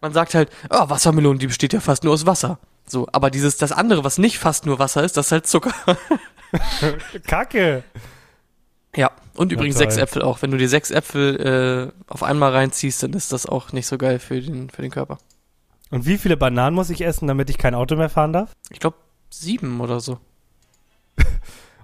[0.00, 2.58] man sagt halt, oh, Wassermelone, die besteht ja fast nur aus Wasser.
[2.86, 5.72] So, aber dieses, das andere, was nicht fast nur Wasser ist, das ist halt Zucker.
[7.26, 7.82] Kacke.
[8.94, 9.84] ja, und übrigens toll.
[9.90, 10.42] sechs Äpfel auch.
[10.42, 13.98] Wenn du dir sechs Äpfel äh, auf einmal reinziehst, dann ist das auch nicht so
[13.98, 15.18] geil für den, für den Körper.
[15.90, 18.52] Und wie viele Bananen muss ich essen, damit ich kein Auto mehr fahren darf?
[18.70, 18.96] Ich glaube,
[19.30, 20.18] sieben oder so.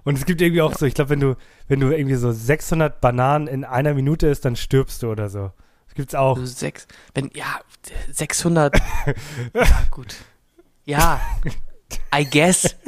[0.03, 1.35] Und es gibt irgendwie auch so, ich glaube, wenn du,
[1.67, 5.51] wenn du irgendwie so 600 Bananen in einer Minute isst, dann stirbst du oder so.
[5.85, 6.37] Das gibt's auch.
[6.37, 7.59] Also sechs, wenn, ja,
[8.11, 8.75] 600.
[9.53, 10.15] ja, gut.
[10.85, 11.21] Ja,
[12.15, 12.75] I guess.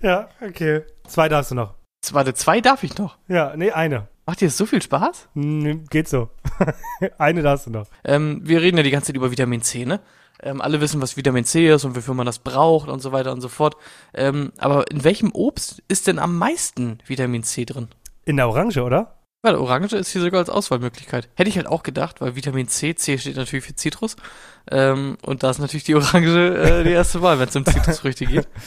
[0.00, 0.82] Ja, okay.
[1.06, 1.74] Zwei darfst du noch.
[2.12, 3.18] Warte, zwei darf ich noch.
[3.28, 4.08] Ja, nee, eine.
[4.26, 5.28] Macht dir das so viel Spaß?
[5.34, 6.30] Geht so.
[7.18, 7.86] eine darfst du noch.
[8.04, 10.00] Ähm, wir reden ja die ganze Zeit über Vitamin C, ne?
[10.42, 13.32] Ähm, alle wissen, was Vitamin C ist und wofür man das braucht und so weiter
[13.32, 13.76] und so fort.
[14.12, 17.88] Ähm, aber in welchem Obst ist denn am meisten Vitamin C drin?
[18.24, 19.16] In der Orange, oder?
[19.42, 21.28] Weil Orange ist hier sogar als Auswahlmöglichkeit.
[21.36, 24.16] Hätte ich halt auch gedacht, weil Vitamin C, C steht natürlich für Zitrus.
[24.68, 28.26] Ähm, und da ist natürlich die Orange äh, die erste Wahl, wenn es um Zitrusfrüchte
[28.26, 28.48] geht.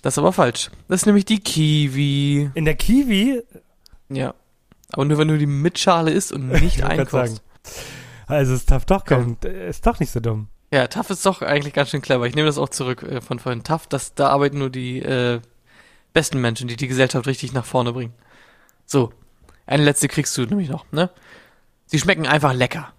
[0.00, 0.70] Das ist aber falsch.
[0.86, 2.52] Das ist nämlich die Kiwi.
[2.54, 3.42] In der Kiwi,
[4.08, 4.34] Ja.
[4.92, 7.42] Aber nur wenn du die mit Schale isst und nicht einkochst.
[8.26, 9.16] also es darf doch Ja.
[9.16, 9.36] kommen.
[9.42, 10.48] Ist doch nicht so dumm.
[10.72, 12.26] Ja, TAF ist doch eigentlich ganz schön clever.
[12.26, 13.64] Ich nehme das auch zurück äh, von vorhin.
[13.64, 15.40] TAF, das, da arbeiten nur die äh,
[16.12, 18.12] besten Menschen, die die Gesellschaft richtig nach vorne bringen.
[18.84, 19.12] So,
[19.66, 21.10] eine letzte kriegst du nämlich noch, ne?
[21.86, 22.92] Sie schmecken einfach lecker.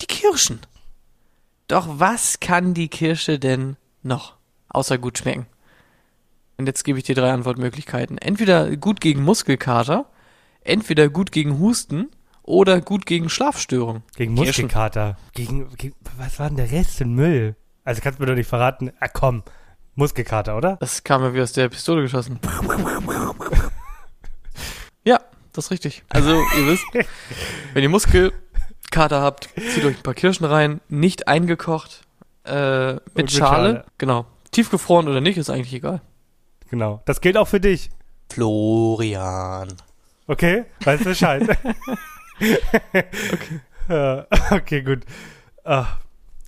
[0.00, 0.60] Die Kirschen.
[1.68, 4.34] Doch was kann die Kirsche denn noch,
[4.68, 5.46] außer gut schmecken?
[6.58, 8.18] Und jetzt gebe ich dir drei Antwortmöglichkeiten.
[8.18, 10.06] Entweder gut gegen Muskelkater,
[10.62, 12.10] entweder gut gegen Husten
[12.42, 14.02] oder gut gegen Schlafstörungen.
[14.16, 14.34] Gegen.
[14.34, 15.16] Muskelkater.
[15.34, 17.56] Gegen, gegen, was war denn der Rest ein Müll?
[17.84, 18.92] Also kannst du mir doch nicht verraten.
[19.00, 19.42] Ah, komm.
[19.94, 20.76] Muskelkater, oder?
[20.76, 22.38] Das kam ja wie aus der Pistole geschossen.
[25.04, 25.20] ja,
[25.52, 26.04] das ist richtig.
[26.08, 26.86] Also, ihr wisst,
[27.74, 32.02] wenn ihr Muskelkater habt, zieht euch ein paar Kirschen rein, nicht eingekocht,
[32.44, 33.68] äh, mit, mit Schale.
[33.68, 33.84] Schale.
[33.98, 34.26] Genau.
[34.52, 36.00] Tiefgefroren oder nicht, ist eigentlich egal.
[36.70, 37.02] Genau.
[37.04, 37.90] Das gilt auch für dich.
[38.30, 39.68] Florian.
[40.30, 40.64] Okay?
[40.84, 41.42] Weißt du Bescheid?
[42.38, 44.24] okay.
[44.52, 45.00] okay, gut.
[45.64, 45.98] Ah,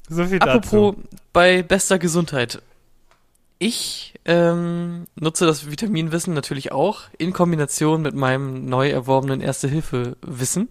[0.09, 1.09] so viel Apropos dazu.
[1.33, 2.62] bei bester Gesundheit.
[3.59, 10.68] Ich ähm, nutze das Vitaminwissen natürlich auch in Kombination mit meinem neu erworbenen Erste-Hilfe-Wissen.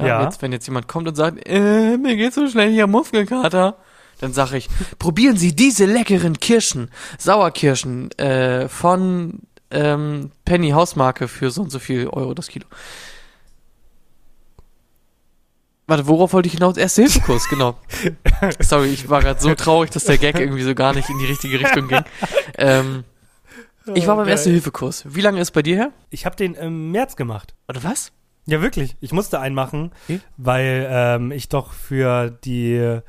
[0.00, 0.24] Ja.
[0.24, 3.76] Jetzt, wenn jetzt jemand kommt und sagt, äh, mir geht's so schnell hier Muskelkater,
[4.20, 11.50] dann sage ich, probieren Sie diese leckeren Kirschen, Sauerkirschen äh, von ähm, Penny Hausmarke für
[11.50, 12.66] so und so viel Euro das Kilo.
[15.88, 16.76] Warte, worauf wollte ich hinaus?
[16.76, 17.76] Erste-Hilfe-Kurs, genau.
[18.58, 21.26] Sorry, ich war gerade so traurig, dass der Gag irgendwie so gar nicht in die
[21.26, 22.02] richtige Richtung ging.
[22.58, 23.04] Ähm,
[23.94, 24.32] ich war beim Okay.
[24.32, 25.04] Erste-Hilfe-Kurs.
[25.06, 25.92] Wie lange ist bei dir her?
[26.10, 27.54] Ich habe den im März gemacht.
[27.68, 28.10] Oder was?
[28.46, 28.96] Ja, wirklich.
[29.00, 30.20] Ich musste einen machen, Okay.
[30.36, 33.00] weil ähm, ich doch für die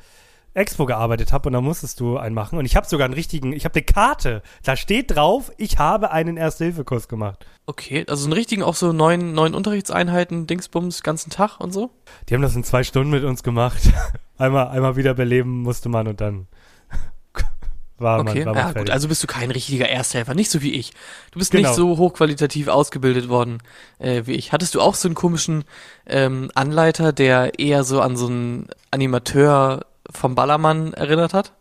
[0.58, 2.58] Expo gearbeitet habe und da musstest du einen machen.
[2.58, 4.42] Und ich habe sogar einen richtigen, ich habe eine Karte.
[4.62, 7.46] Da steht drauf, ich habe einen Erste-Hilfe-Kurs gemacht.
[7.66, 11.90] Okay, also einen richtigen auch so neun, neun Unterrichtseinheiten, Dingsbums, ganzen Tag und so?
[12.28, 13.80] Die haben das in zwei Stunden mit uns gemacht.
[14.38, 16.46] einmal, einmal wieder beleben musste man und dann
[17.98, 20.62] war man, Okay, war man ja gut, also bist du kein richtiger Ersthelfer, nicht so
[20.62, 20.92] wie ich.
[21.32, 21.68] Du bist Genau.
[21.68, 23.58] nicht so hochqualitativ ausgebildet worden
[23.98, 24.52] äh, wie ich.
[24.52, 25.64] Hattest du auch so einen komischen
[26.06, 31.52] ähm, Anleiter, der eher so an so einen Animateur vom Ballermann erinnert hat?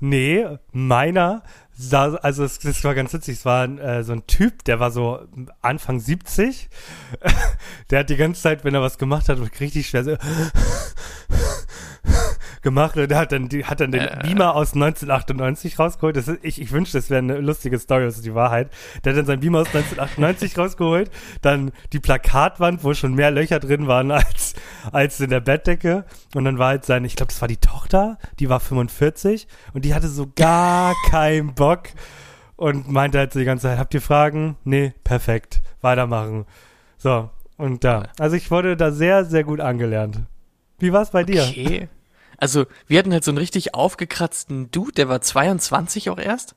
[0.00, 4.64] Nee, meiner sah, also es, das war ganz witzig, es war äh, so ein Typ,
[4.64, 5.20] der war so
[5.60, 6.68] Anfang 70,
[7.90, 10.16] der hat die ganze Zeit, wenn er was gemacht hat, richtig schwer so
[12.62, 14.18] gemacht und der hat dann, die, hat dann den Äh.
[14.22, 16.16] Beamer aus 1998 rausgeholt.
[16.16, 18.70] Das ist, ich, ich wünschte, das wäre eine lustige Story, das ist die Wahrheit.
[19.04, 21.10] Der hat dann seinen Beamer aus 1998 rausgeholt,
[21.42, 24.54] dann die Plakatwand, wo schon mehr Löcher drin waren als,
[24.92, 26.04] als in der Bettdecke.
[26.34, 29.84] Und dann war halt seine, ich glaube, das war die Tochter, die war 45 und
[29.84, 31.88] die hatte so gar keinen Bock
[32.56, 34.56] und meinte halt so die ganze Zeit, habt ihr Fragen?
[34.64, 36.44] Nee, perfekt, weitermachen.
[36.96, 38.04] So, und da.
[38.18, 40.20] Also ich wurde da sehr, sehr gut angelernt.
[40.78, 41.42] Wie war's bei dir?
[41.42, 41.88] Okay.
[42.38, 46.54] Also, wir hatten halt so einen richtig aufgekratzten Dude, der war 22 auch erst.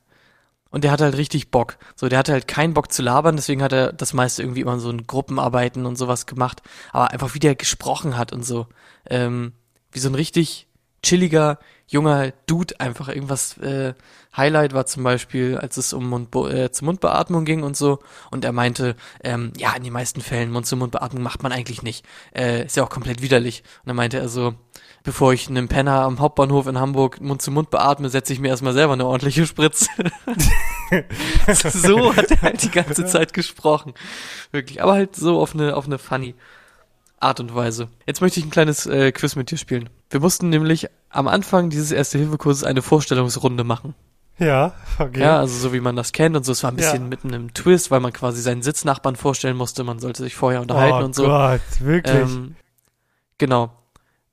[0.70, 1.76] Und der hatte halt richtig Bock.
[1.96, 4.78] So, der hatte halt keinen Bock zu labern, deswegen hat er das meiste irgendwie immer
[4.78, 6.62] so in Gruppenarbeiten und sowas gemacht.
[6.92, 8.66] Aber einfach wie der gesprochen hat und so.
[9.10, 9.52] Ähm,
[9.90, 10.66] wie so ein richtig
[11.02, 13.92] chilliger, junger Dude einfach irgendwas, äh,
[14.34, 17.98] Highlight war zum Beispiel, als es um Mund, äh, zur Mundbeatmung ging und so,
[18.30, 22.06] und er meinte, ähm, ja, in den meisten Fällen Mund-zu-Mund-Beatmung macht man eigentlich nicht.
[22.34, 23.62] Äh, ist ja auch komplett widerlich.
[23.82, 24.54] Und dann meinte er so,
[25.02, 28.92] bevor ich einem Penner am Hauptbahnhof in Hamburg Mund-zu-Mund beatme, setze ich mir erstmal selber
[28.92, 29.88] eine ordentliche Spritze.
[31.54, 33.94] so hat er halt die ganze Zeit gesprochen.
[34.50, 34.82] Wirklich.
[34.82, 36.34] Aber halt so auf eine, auf eine funny
[37.20, 37.88] Art und Weise.
[38.06, 39.88] Jetzt möchte ich ein kleines äh, Quiz mit dir spielen.
[40.10, 43.94] Wir mussten nämlich am Anfang dieses Erste-Hilfe-Kurses eine Vorstellungsrunde machen.
[44.38, 45.20] Ja, okay.
[45.20, 46.52] Ja, also so wie man das kennt und so.
[46.52, 47.08] Es war ein bisschen Ja.
[47.08, 49.84] mit einem Twist, weil man quasi seinen Sitznachbarn vorstellen musste.
[49.84, 51.26] Man sollte sich vorher unterhalten oh und so.
[51.26, 52.16] Gott, wirklich.
[52.16, 52.56] Ähm,
[53.38, 53.70] genau.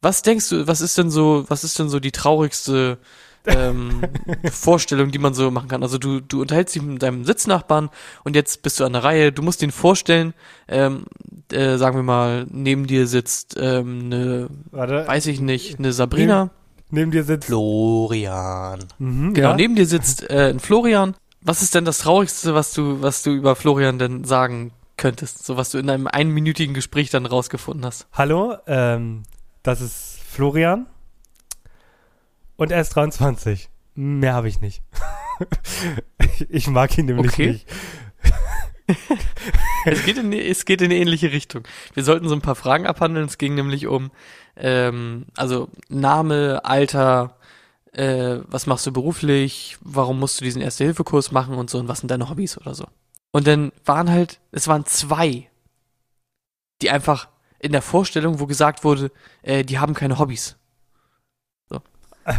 [0.01, 2.97] Was denkst du, was ist denn so, was ist denn so die traurigste
[3.45, 4.01] ähm,
[4.51, 5.83] Vorstellung, die man so machen kann?
[5.83, 7.89] Also du, du unterhältst dich mit deinem Sitznachbarn
[8.23, 10.33] und jetzt bist du an der Reihe, du musst ihn vorstellen,
[10.69, 11.03] ähm,
[11.51, 16.49] äh, sagen wir mal, neben dir sitzt ähm, eine, Warte, weiß ich nicht, eine Sabrina.
[16.91, 17.47] neben dir sitzt.
[17.47, 18.79] Florian.
[18.99, 19.55] Mhm, Genau, ja?
[19.55, 21.15] neben dir sitzt äh, ein Florian.
[21.41, 25.45] Was ist denn das Traurigste, was du, was du über Florian denn sagen könntest?
[25.45, 28.07] So was du in einem einminütigen Gespräch dann rausgefunden hast.
[28.13, 29.23] Hallo, ähm,
[29.69, 30.87] das ist Florian.
[32.55, 33.69] Und er ist 23.
[33.95, 34.81] Mehr habe ich nicht.
[36.49, 37.51] ich mag ihn nämlich Okay.
[37.51, 37.67] nicht.
[39.85, 41.63] Es geht, in, es geht in eine ähnliche Richtung.
[41.93, 43.27] Wir sollten so ein paar Fragen abhandeln.
[43.27, 44.11] Es ging nämlich um,
[44.57, 47.37] ähm, also Name, Alter,
[47.93, 51.99] äh, was machst du beruflich, warum musst du diesen Erste-Hilfe-Kurs machen und so und was
[51.99, 52.87] sind deine Hobbys oder so.
[53.31, 55.49] Und dann waren halt, es waren zwei,
[56.81, 57.29] die einfach
[57.59, 60.57] in der Vorstellung, wo gesagt wurde, äh, die haben keine Hobbys.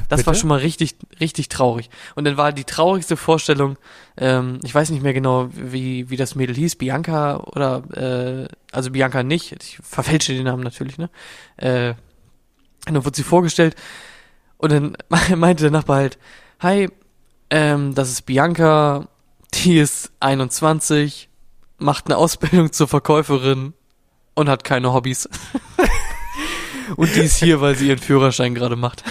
[0.09, 0.27] Das Bitte?
[0.27, 1.91] war schon mal richtig, richtig traurig.
[2.15, 3.77] Und dann war die traurigste Vorstellung,
[4.17, 8.91] ähm, ich weiß nicht mehr genau, wie, wie das Mädel hieß, Bianca oder, äh, also
[8.91, 11.11] Bianca nicht, ich verfälsche den Namen natürlich, ne?
[11.57, 11.95] Äh,
[12.87, 13.75] und dann wurde sie vorgestellt
[14.59, 14.97] und dann
[15.37, 16.19] meinte der Nachbar halt,
[16.61, 16.89] hi,
[17.51, 19.09] ähm, das ist Bianca,
[19.55, 21.29] die ist 21,
[21.79, 23.75] macht eine Ausbildung zur Verkäuferin
[24.35, 25.29] und hat keine Hobbys.
[26.97, 29.05] und die ist hier, weil sie ihren Führerschein gerade macht.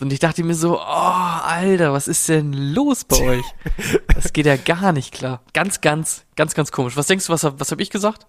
[0.00, 3.44] Und ich dachte mir so, oh, Alter, was ist denn los bei euch?
[4.14, 5.42] Das geht ja gar nicht klar.
[5.54, 6.96] Ganz, ganz, ganz, ganz komisch.
[6.96, 8.26] Was denkst du, was, hab- was habe ich gesagt?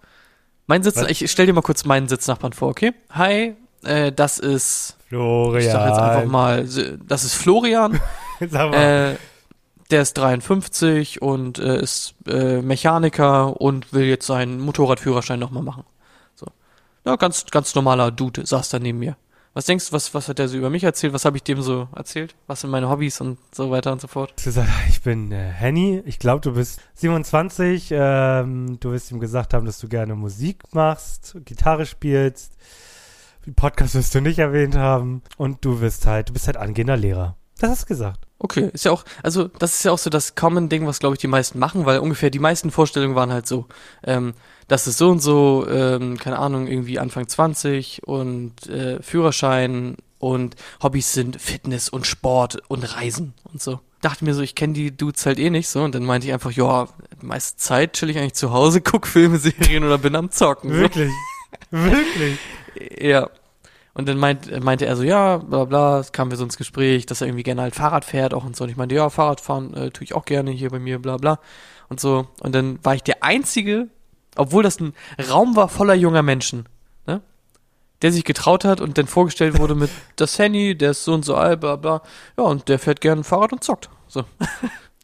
[0.66, 1.10] Mein Sitz, Was?
[1.10, 2.94] ich stell dir mal kurz meinen Sitznachbarn vor, okay?
[3.12, 5.64] Hi, äh, das ist, Florian.
[5.66, 6.68] ich sag jetzt einfach mal,
[7.08, 8.00] das ist Florian.
[8.40, 9.14] Sag mal.
[9.14, 9.16] Äh,
[9.90, 15.84] der ist 53 und äh, ist äh, Mechaniker und will jetzt seinen Motorradführerschein nochmal machen.
[16.36, 16.48] So.
[17.06, 19.18] Ja, ganz, ganz normaler Dude saß da neben mir.
[19.54, 21.12] Was denkst du, was, was hat der so über mich erzählt?
[21.12, 22.36] Was habe ich dem so erzählt?
[22.46, 24.34] Was sind meine Hobbys und so weiter und so fort?
[24.90, 26.04] Ich bin äh, Henny.
[26.06, 27.90] Ich glaube, du bist 27.
[27.92, 32.54] Ähm, du wirst ihm gesagt haben, dass du gerne Musik machst, Gitarre spielst.
[33.56, 35.24] Podcast wirst du nicht erwähnt haben.
[35.38, 37.36] Und du wirst halt, du bist halt angehender Lehrer.
[37.60, 38.29] Das hast du gesagt.
[38.42, 41.20] Okay, ist ja auch, also das ist ja auch so das Common-Ding, was glaube ich
[41.20, 43.66] die meisten machen, weil ungefähr die meisten Vorstellungen waren halt so,
[44.04, 44.34] ähm,
[44.70, 50.56] das ist so und so, ähm, keine Ahnung, irgendwie Anfang 20 und äh, Führerschein und
[50.82, 53.82] Hobbys sind Fitness und Sport und Reisen und so.
[54.02, 56.34] Dachte mir so, ich kenne die Dudes halt eh nicht so und dann meinte ich
[56.34, 56.88] einfach, ja,
[57.22, 60.72] die meiste Zeit chill ich eigentlich zu Hause, guck Filme, Serien oder bin am Zocken.
[60.72, 61.12] Wirklich.
[61.72, 62.38] Wirklich.
[63.02, 63.30] Ja.
[64.00, 67.06] Und dann meint, meinte er so, ja, bla bla, es kamen wir so ins Gespräch,
[67.06, 68.64] dass er irgendwie gerne halt Fahrrad fährt auch und so.
[68.64, 71.40] Und ich meinte, ja, Fahrradfahren äh, tue ich auch gerne hier bei mir, bla bla.
[71.90, 72.30] Und so.
[72.40, 73.90] Und dann war ich der Einzige,
[74.38, 74.94] obwohl das ein
[75.30, 76.70] Raum war voller junger Menschen,
[77.08, 77.22] ne?
[78.02, 81.26] Der sich getraut hat und dann vorgestellt wurde mit das Henny, der ist so und
[81.26, 82.02] so alt, bla bla.
[82.38, 83.90] Ja, und der fährt gerne Fahrrad und zockt.
[84.08, 84.24] So.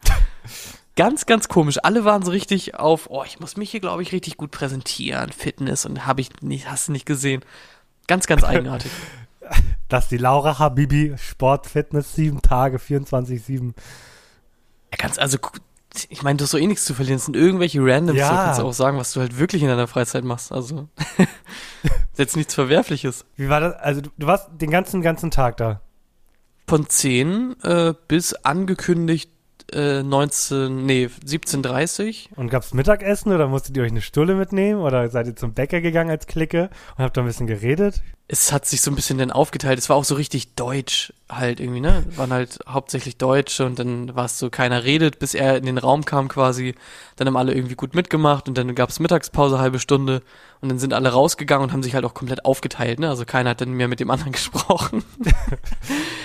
[0.96, 1.80] ganz, ganz komisch.
[1.84, 5.34] Alle waren so richtig auf, oh, ich muss mich hier, glaube ich, richtig gut präsentieren,
[5.34, 7.44] Fitness und habe ich nicht, hast du nicht gesehen.
[8.08, 8.92] Ganz, ganz eigenartig.
[9.90, 13.74] Dass die Laura Habibi Sport, Fitness, sieben Tage, 24-7.
[14.92, 15.38] Ja, ganz, also,
[16.10, 17.18] ich meine, du hast so eh nichts zu verlieren.
[17.18, 18.30] Es sind irgendwelche Randoms, Ja.
[18.30, 20.52] du kannst auch sagen, was du halt wirklich in deiner Freizeit machst.
[20.52, 20.88] Also,
[21.84, 23.26] ist jetzt nichts Verwerfliches.
[23.36, 23.76] Wie war das?
[23.76, 25.82] Also, du, du warst den ganzen, ganzen Tag da.
[26.68, 29.30] Von 10 äh, bis angekündigt
[29.74, 34.82] äh, 19, nee, 17.30 Und gab's Mittagessen oder musstet ihr euch eine Stulle mitnehmen?
[34.82, 38.02] Oder seid ihr zum Bäcker gegangen als Clique und habt da ein bisschen geredet?
[38.28, 39.78] es hat sich so ein bisschen dann aufgeteilt.
[39.78, 42.04] Es war auch so richtig deutsch halt irgendwie, ne?
[42.16, 45.78] Waren halt hauptsächlich Deutsche und dann war es so, keiner redet, bis er in den
[45.78, 46.74] Raum kam quasi.
[47.18, 50.24] Dann haben alle irgendwie gut mitgemacht und dann gab's Mittagspause, halbe Stunde
[50.62, 53.10] und dann sind alle rausgegangen und haben sich halt auch komplett aufgeteilt, ne?
[53.10, 55.04] Also keiner hat dann mehr mit dem anderen gesprochen.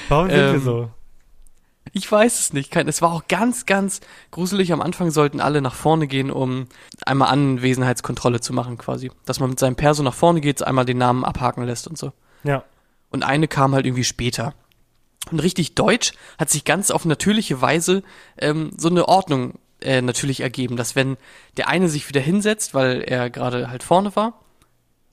[0.09, 0.91] Warum sind wir Ähm, so?
[1.93, 2.75] Ich weiß es nicht.
[2.77, 4.01] Es war auch ganz, ganz
[4.31, 4.73] gruselig.
[4.73, 6.67] Am Anfang sollten alle nach vorne gehen, um
[7.05, 9.11] einmal Anwesenheitskontrolle zu machen quasi.
[9.25, 12.13] Dass man mit seinem Perso nach vorne geht, einmal den Namen abhaken lässt und so.
[12.43, 12.65] Ja.
[13.11, 14.55] und eine kam halt irgendwie später.
[15.31, 18.03] Und richtig Deutsch hat sich ganz auf natürliche Weise
[18.39, 21.17] ähm, so eine Ordnung äh, natürlich ergeben, dass wenn
[21.57, 24.41] der eine sich wieder hinsetzt, weil er gerade halt vorne war,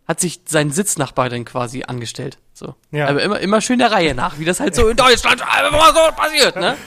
[0.08, 2.38] hat sich sein Sitznachbar dann quasi angestellt.
[2.54, 2.76] So.
[2.92, 3.08] Ja.
[3.08, 6.16] Aber immer, immer schön der Reihe nach, wie das halt so in Deutschland einfach so
[6.16, 6.78] passiert, ne?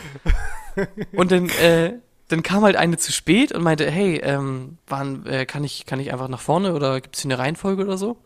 [1.13, 1.95] Und dann, äh,
[2.29, 5.99] dann kam halt eine zu spät und meinte, hey, ähm, wann, äh, kann ich, kann
[5.99, 8.17] ich einfach nach vorne oder gibt es hier eine Reihenfolge oder so?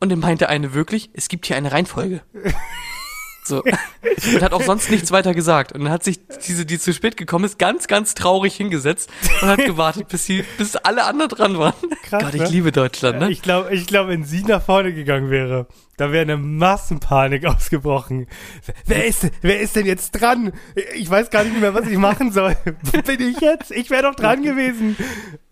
[0.00, 2.20] Und dann meinte eine wirklich, es gibt hier eine Reihenfolge.
[3.46, 3.62] So.
[3.62, 5.72] Und hat auch sonst nichts weiter gesagt.
[5.72, 9.10] Und dann hat sich diese, die zu spät gekommen ist, ganz, ganz traurig hingesetzt
[9.42, 11.74] und hat gewartet, bis sie, bis alle anderen dran waren.
[12.02, 12.48] Krass, Gott, ich ne?
[12.48, 13.30] liebe Deutschland, ne?
[13.30, 18.26] Ich glaube, ich glaub, wenn sie nach vorne gegangen wäre, da wäre eine Massenpanik ausgebrochen.
[18.86, 20.52] Wer ist, wer ist denn jetzt dran?
[20.94, 22.56] Ich weiß gar nicht mehr, was ich machen soll.
[22.82, 23.70] Wo bin ich jetzt?
[23.70, 24.96] Ich wäre doch dran gewesen.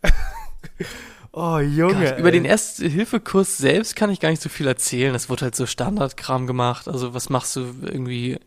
[1.33, 2.11] Oh, Junge.
[2.11, 2.33] Gott, über ey.
[2.33, 5.15] den Erste-Hilfe-Kurs selbst kann ich gar nicht so viel erzählen.
[5.15, 6.89] Es wurde halt so Standardkram gemacht.
[6.89, 8.39] Also was machst du irgendwie,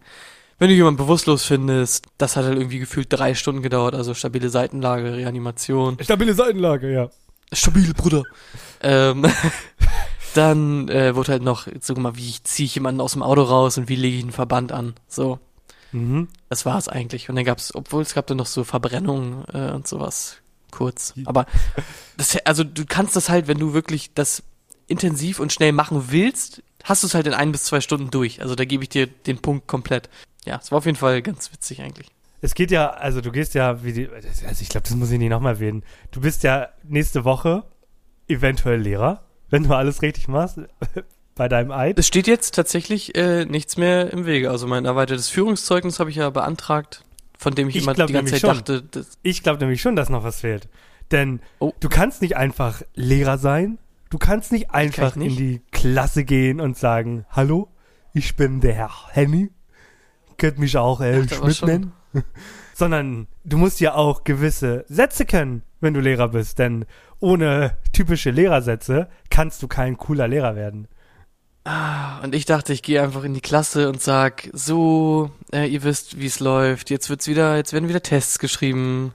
[0.60, 2.06] wenn du jemanden bewusstlos findest?
[2.20, 3.96] Das hat halt irgendwie gefühlt drei Stunden gedauert.
[3.96, 5.98] Also stabile Seitenlage, Reanimation.
[6.00, 7.10] Stabile Seitenlage, ja.
[7.52, 8.24] Stabil, Bruder.
[8.84, 9.26] ähm,
[10.36, 13.42] dann äh, wurde halt noch, so guck mal, wie ziehe ich jemanden aus dem Auto
[13.44, 14.94] raus und wie lege ich einen Verband an.
[15.08, 15.40] So,
[15.92, 16.28] Mhm.
[16.50, 17.30] das war es eigentlich.
[17.30, 20.38] Und dann gab's, obwohl es gab dann noch so Verbrennungen äh, und sowas
[20.76, 21.14] kurz.
[21.26, 21.46] Aber
[22.18, 24.44] das, also du kannst das halt, wenn du wirklich das
[24.88, 28.42] intensiv und schnell machen willst, hast du es halt in ein bis zwei Stunden durch.
[28.42, 30.10] Also da gebe ich dir den Punkt komplett.
[30.46, 32.08] Ja, es war auf jeden Fall ganz witzig eigentlich.
[32.42, 35.18] Es geht ja, also du gehst ja, wie die, also ich glaube, das muss ich
[35.18, 35.84] nicht nochmal erwähnen.
[36.12, 37.64] Du bist ja nächste Woche
[38.28, 40.60] eventuell Lehrer, wenn du alles richtig machst
[41.36, 41.98] bei deinem Eid.
[41.98, 44.52] Es steht jetzt tatsächlich äh, nichts mehr im Wege.
[44.52, 47.04] Also mein erweitertes Führungszeugnis habe ich ja beantragt,
[47.38, 48.50] von dem ich, Ich immer die ganze Zeit schon.
[48.56, 50.68] dachte, das, Ich glaube nämlich schon, dass noch was fehlt.
[51.12, 51.74] Denn Oh.
[51.80, 53.78] du kannst nicht einfach Lehrer sein.
[54.10, 55.32] Du kannst nicht einfach nicht.
[55.32, 57.68] in die Klasse gehen und sagen, hallo,
[58.14, 59.50] ich bin der Herr Henny.
[60.38, 61.92] Könnt mich auch äh, da war Schmidt nennen.
[62.74, 66.60] Sondern du musst ja auch gewisse Sätze können, wenn du Lehrer bist.
[66.60, 66.86] Denn
[67.20, 70.88] ohne typische Lehrersätze kannst du kein cooler Lehrer werden.
[72.24, 76.20] Und ich dachte, ich gehe einfach in die Klasse und sag, so, äh, ihr wisst,
[76.20, 76.92] wie es läuft.
[76.92, 79.14] Jetzt wird's wieder, jetzt werden wieder Tests geschrieben.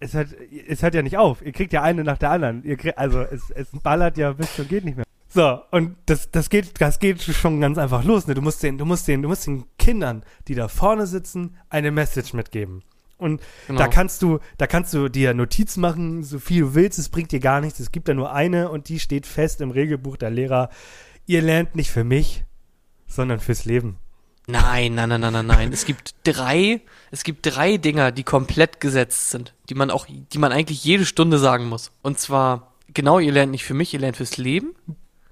[0.00, 0.28] Es hört,
[0.68, 1.42] es hört ja nicht auf.
[1.42, 2.64] Ihr kriegt ja eine nach der anderen.
[2.64, 5.04] Ihr kriegt, also es, es ballert ja bis zum geht nicht mehr.
[5.28, 8.26] So, und das, das geht, das geht schon ganz einfach los.
[8.26, 8.34] Ne?
[8.34, 11.90] Du musst den, du musst den, du musst den Kindern, die da vorne sitzen, eine
[11.90, 12.82] Message mitgeben.
[13.18, 13.78] Und Genau.
[13.78, 17.32] da kannst du, da kannst du dir Notizen machen, so viel du willst, es bringt
[17.32, 17.80] dir gar nichts.
[17.80, 20.70] Es gibt da nur eine und die steht fest im Regelbuch der Lehrer.
[21.26, 22.44] Ihr lernt nicht für mich,
[23.06, 23.96] sondern fürs Leben.
[24.48, 25.72] Nein, nein, nein, nein, nein, nein.
[25.72, 26.80] Es gibt drei,
[27.12, 31.06] es gibt drei Dinger, die komplett gesetzt sind, die man auch, die man eigentlich jede
[31.06, 31.92] Stunde sagen muss.
[32.02, 34.74] Und zwar, genau, ihr lernt nicht für mich, ihr lernt fürs Leben.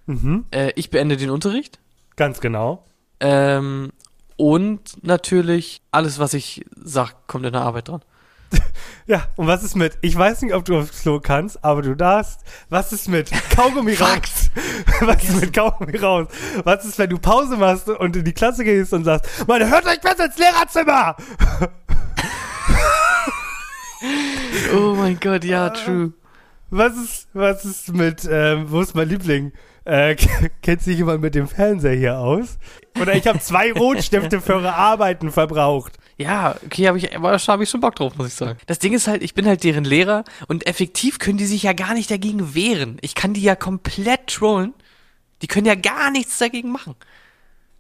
[0.07, 1.79] Mhm, Äh, ich beende den Unterricht.
[2.17, 2.85] ganz genau.
[3.19, 3.91] Ähm,
[4.37, 8.03] und natürlich, alles, was ich sag, kommt in der Arbeit dran.
[9.07, 11.97] Ja, und was ist mit, ich weiß nicht, ob du aufs Klo kannst, aber du
[11.97, 12.43] darfst.
[12.69, 14.51] Was ist mit Kaugummi raus?
[15.01, 16.29] Was ist mit Kaugummi raus?
[16.63, 19.85] Was ist, wenn du Pause machst und in die Klasse gehst und sagst, Mann, hört
[19.87, 21.17] euch besser ins Lehrerzimmer!
[24.75, 26.13] Oh mein Gott, ja, true.
[26.71, 29.53] Was ist, was ist mit, ähm, wo ist mein Liebling?
[29.85, 30.15] Äh,
[30.63, 32.59] kennt sich jemand mit dem Fernseher hier aus?
[33.01, 35.99] Oder ich habe zwei Rotstifte für eure Arbeiten verbraucht.
[36.21, 38.59] Ja, okay, habe ich, habe ich schon Bock drauf, muss ich sagen.
[38.67, 41.73] Das Ding ist halt, ich bin halt deren Lehrer und effektiv können die sich ja
[41.73, 42.99] gar nicht dagegen wehren.
[43.01, 44.75] Ich kann die ja komplett trollen.
[45.41, 46.95] Die können ja gar nichts dagegen machen.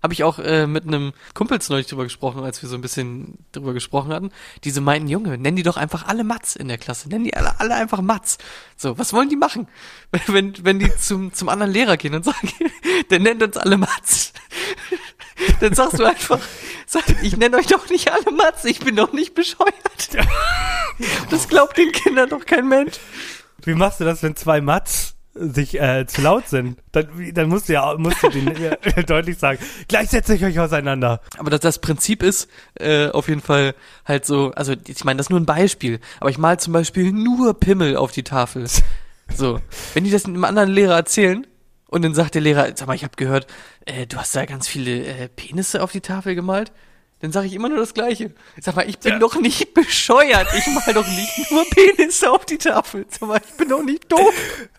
[0.03, 3.37] Habe ich auch äh, mit einem Kumpels neulich drüber gesprochen, als wir so ein bisschen
[3.53, 4.31] drüber gesprochen hatten.
[4.64, 7.11] Diese meinten, Junge, nenn die doch einfach alle Mats in der Klasse.
[7.11, 8.38] Nenn die alle, alle einfach Mats.
[8.74, 9.68] So, was wollen die machen?
[10.26, 12.50] Wenn, wenn die zum, zum anderen Lehrer gehen und sagen,
[13.11, 14.33] der nennt uns alle Mats.
[15.61, 16.40] Dann sagst du einfach,
[16.87, 19.74] sag, ich nenne euch doch nicht alle Mats, ich bin doch nicht bescheuert.
[21.31, 22.94] Das glaubt den Kindern doch kein Mensch.
[23.64, 26.79] Wie machst du das, wenn zwei Mats sich äh, zu laut sind?
[26.92, 30.59] Dann, dann musst du ja musst du denen äh, deutlich sagen, gleich setze ich euch
[30.59, 31.20] auseinander.
[31.38, 35.27] Aber das, das Prinzip ist äh, auf jeden Fall halt so, also ich meine, das
[35.27, 38.67] ist nur ein Beispiel, aber ich mal zum Beispiel nur Pimmel auf die Tafel.
[39.35, 39.60] So,
[39.94, 41.46] wenn die das einem anderen Lehrer erzählen
[41.87, 43.46] und dann sagt der Lehrer, sag mal, ich habe gehört,
[43.90, 46.72] äh, du hast da ganz viele äh, Penisse auf die Tafel gemalt,
[47.20, 48.32] dann sage ich immer nur das Gleiche.
[48.58, 52.58] Sag mal, ich bin doch nicht bescheuert, ich mal doch nicht nur Penisse auf die
[52.58, 53.06] Tafel.
[53.08, 54.34] Sag mal, ich bin doch nicht doof.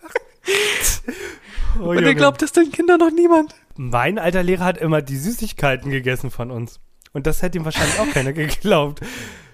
[1.80, 3.54] Oh, und ihr glaubt das den Kindern noch niemand.
[3.76, 6.80] mein alter Lehrer hat immer die Süßigkeiten gegessen von uns.
[7.12, 9.00] Und das hätte ihm wahrscheinlich auch keiner geglaubt.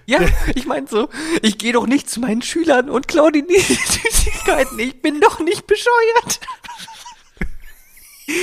[0.05, 0.19] Ja,
[0.55, 1.07] ich mein so,
[1.43, 4.79] ich gehe doch nicht zu meinen Schülern und klaue die Süßigkeiten.
[4.79, 6.39] Ich bin doch nicht bescheuert.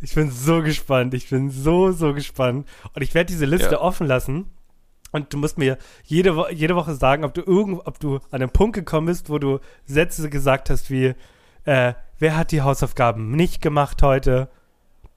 [0.00, 1.12] Ich bin so gespannt.
[1.14, 2.68] Ich bin so, so gespannt.
[2.94, 3.80] Und ich werde diese Liste Ja.
[3.80, 4.48] offen lassen.
[5.10, 8.42] Und du musst mir jede, Wo jede Woche sagen, ob du irgend, ob du an
[8.42, 11.14] einen Punkt gekommen bist, wo du Sätze gesagt hast wie,
[11.64, 14.48] äh, wer hat die Hausaufgaben nicht gemacht heute?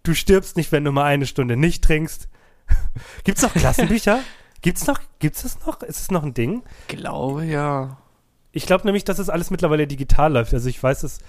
[0.04, 2.28] Du stirbst nicht, wenn du mal eine Stunde nicht trinkst.
[3.24, 4.22] Gibt's noch Klassenbücher?
[4.64, 5.82] Gibt's noch, gibt's das noch?
[5.82, 6.62] Ist es noch ein Ding?
[6.88, 7.98] Glaube ja.
[8.52, 10.54] Ich glaube nämlich, dass das alles mittlerweile digital läuft.
[10.54, 11.20] Also ich weiß, dass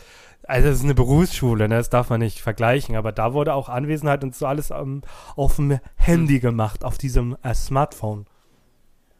[0.45, 1.77] also es ist eine Berufsschule, ne?
[1.77, 5.03] das darf man nicht vergleichen, aber da wurde auch Anwesenheit und so alles ähm,
[5.37, 8.27] auf dem Handy gemacht, auf diesem äh, Smartphone.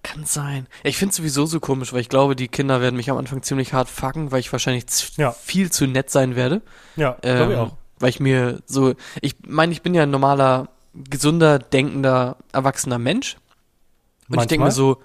[0.03, 0.67] Kann sein.
[0.83, 3.73] Ich finde sowieso so komisch, weil ich glaube, die Kinder werden mich am Anfang ziemlich
[3.73, 4.85] hart fucken, weil ich wahrscheinlich
[5.17, 5.31] Ja.
[5.31, 6.61] viel zu nett sein werde.
[6.97, 7.77] Ja, Ähm, glaube ich auch.
[8.01, 10.71] Weil ich mir so, ich meine, ich bin ja ein normaler,
[11.09, 13.37] gesunder, denkender, erwachsener Mensch.
[14.29, 14.73] Und ich denke mir Manchmal.
[14.73, 14.97] so,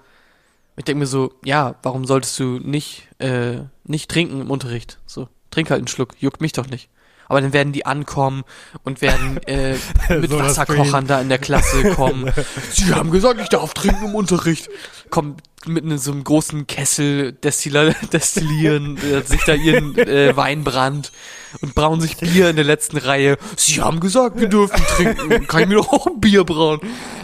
[0.78, 4.98] ich denke mir so, ja, warum solltest du nicht, äh, nicht trinken im Unterricht?
[5.06, 6.88] So, trink halt einen Schluck, juckt mich doch nicht.
[7.26, 8.44] Aber dann werden die ankommen
[8.84, 9.74] und werden äh,
[10.08, 12.32] mit So Wasserkochern da in der Klasse kommen.
[12.72, 14.70] Sie haben gesagt, ich darf trinken im Unterricht.
[15.10, 21.12] Kommen mit ne, so einem großen Kessel Destiller, destillieren, äh, sich da ihren äh, Weinbrand
[21.60, 23.36] und brauen sich Bier in der letzten Reihe.
[23.56, 25.46] Sie haben gesagt, wir dürfen trinken.
[25.48, 26.80] Kann ich mir doch auch ein Bier brauen?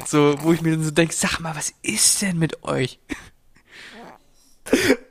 [0.07, 2.99] So, wo ich mir dann so denke, sag mal, was ist denn mit euch?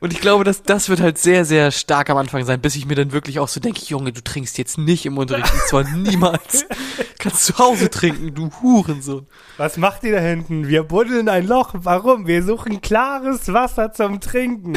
[0.00, 2.86] Und ich glaube, dass das wird halt sehr, sehr stark am Anfang sein, bis ich
[2.86, 5.84] mir dann wirklich auch so denke, Junge, du trinkst jetzt nicht im Unterricht, und zwar
[5.84, 6.66] niemals.
[7.18, 9.26] Kannst zu Hause trinken, du Hurensohn.
[9.56, 10.68] Was macht ihr da hinten?
[10.68, 11.70] Wir buddeln ein Loch.
[11.74, 12.26] Warum?
[12.26, 14.76] Wir suchen klares Wasser zum Trinken.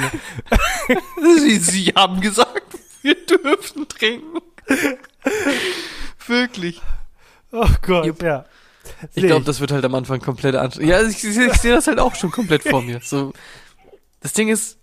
[1.39, 4.39] Sie, sie haben gesagt, wir dürfen trinken.
[6.25, 6.81] Wirklich.
[7.51, 8.21] Oh Gott, Jupp.
[8.21, 8.45] ja.
[9.15, 10.89] Ich glaube, das wird halt am Anfang komplett anstrengend.
[10.89, 13.01] Ja, ich, ich, ich sehe das halt auch schon komplett vor mir.
[13.03, 13.33] So,
[14.19, 14.77] das Ding ist,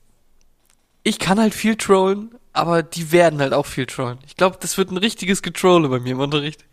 [1.02, 4.18] ich kann halt viel trollen, aber die werden halt auch viel trollen.
[4.26, 6.64] Ich glaube, das wird ein richtiges Getrolle bei mir im Unterricht.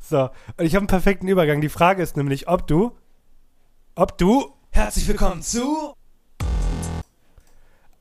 [0.00, 1.60] So, und ich habe einen perfekten Übergang.
[1.60, 2.96] Die Frage ist nämlich, ob du,
[3.94, 5.94] ob du Herzlich willkommen zu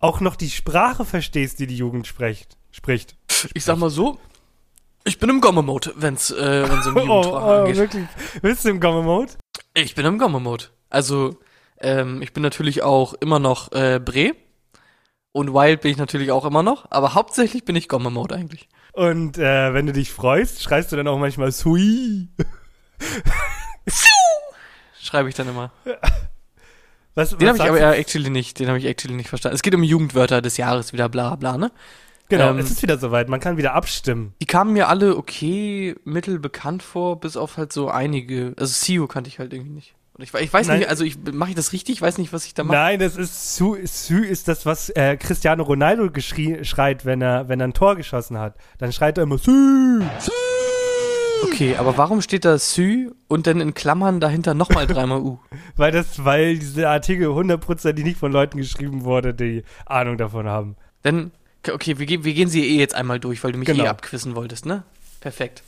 [0.01, 2.57] auch noch die Sprache verstehst, die die Jugend spricht.
[2.71, 3.15] spricht.
[3.53, 4.19] Ich sag mal so,
[5.03, 7.75] ich bin im Gomme-Mode, wenn's, äh, wenn's um Jugendsprache oh, angeht.
[7.77, 8.07] wirklich.
[8.41, 9.33] Bist du im Gomme-Mode?
[9.73, 10.65] Ich bin im Gomme-Mode.
[10.89, 11.37] Also,
[11.81, 14.33] ähm, ich bin natürlich auch immer noch äh, Bre.
[15.33, 16.91] Und Wild bin ich natürlich auch immer noch.
[16.91, 18.67] Aber hauptsächlich bin ich Gomme-Mode eigentlich.
[18.93, 22.27] Und äh, wenn du dich freust, schreist du dann auch manchmal Sui.
[25.01, 25.71] Schreibe ich dann immer.
[27.15, 28.59] Was, Den habe ich aber ja actually nicht.
[28.59, 29.55] Den habe ich actually nicht verstanden.
[29.55, 31.71] Es geht um Jugendwörter des Jahres wieder, bla bla, ne?
[32.29, 33.27] Genau, ähm, es ist wieder soweit.
[33.27, 34.33] Man kann wieder abstimmen.
[34.41, 38.53] Die kamen mir alle okay, mittel bekannt vor, bis auf halt so einige.
[38.57, 39.95] Also CEO kannte ich halt irgendwie nicht.
[40.21, 40.79] Und ich, ich weiß Nein.
[40.79, 41.95] nicht, also ich mache ich das richtig?
[41.95, 42.77] Ich weiß nicht, was ich da mache.
[42.77, 47.49] Nein, das ist Su, Su ist das, was äh, Cristiano Ronaldo geschrie, schreit, wenn er,
[47.49, 48.55] wenn er ein Tor geschossen hat.
[48.77, 50.03] Dann schreit er immer Su.
[51.43, 55.39] Okay, aber warum steht da Sü und dann in Klammern dahinter nochmal dreimal U?
[55.75, 60.75] Weil das, weil diese Artikel hundertprozentig nicht von Leuten geschrieben wurde, die Ahnung davon haben.
[61.01, 61.31] Dann,
[61.67, 63.85] okay, wir, wir gehen sie eh jetzt einmal durch, weil du mich Genau.
[63.85, 64.83] eh abquissen wolltest, ne?
[65.19, 65.63] Perfekt.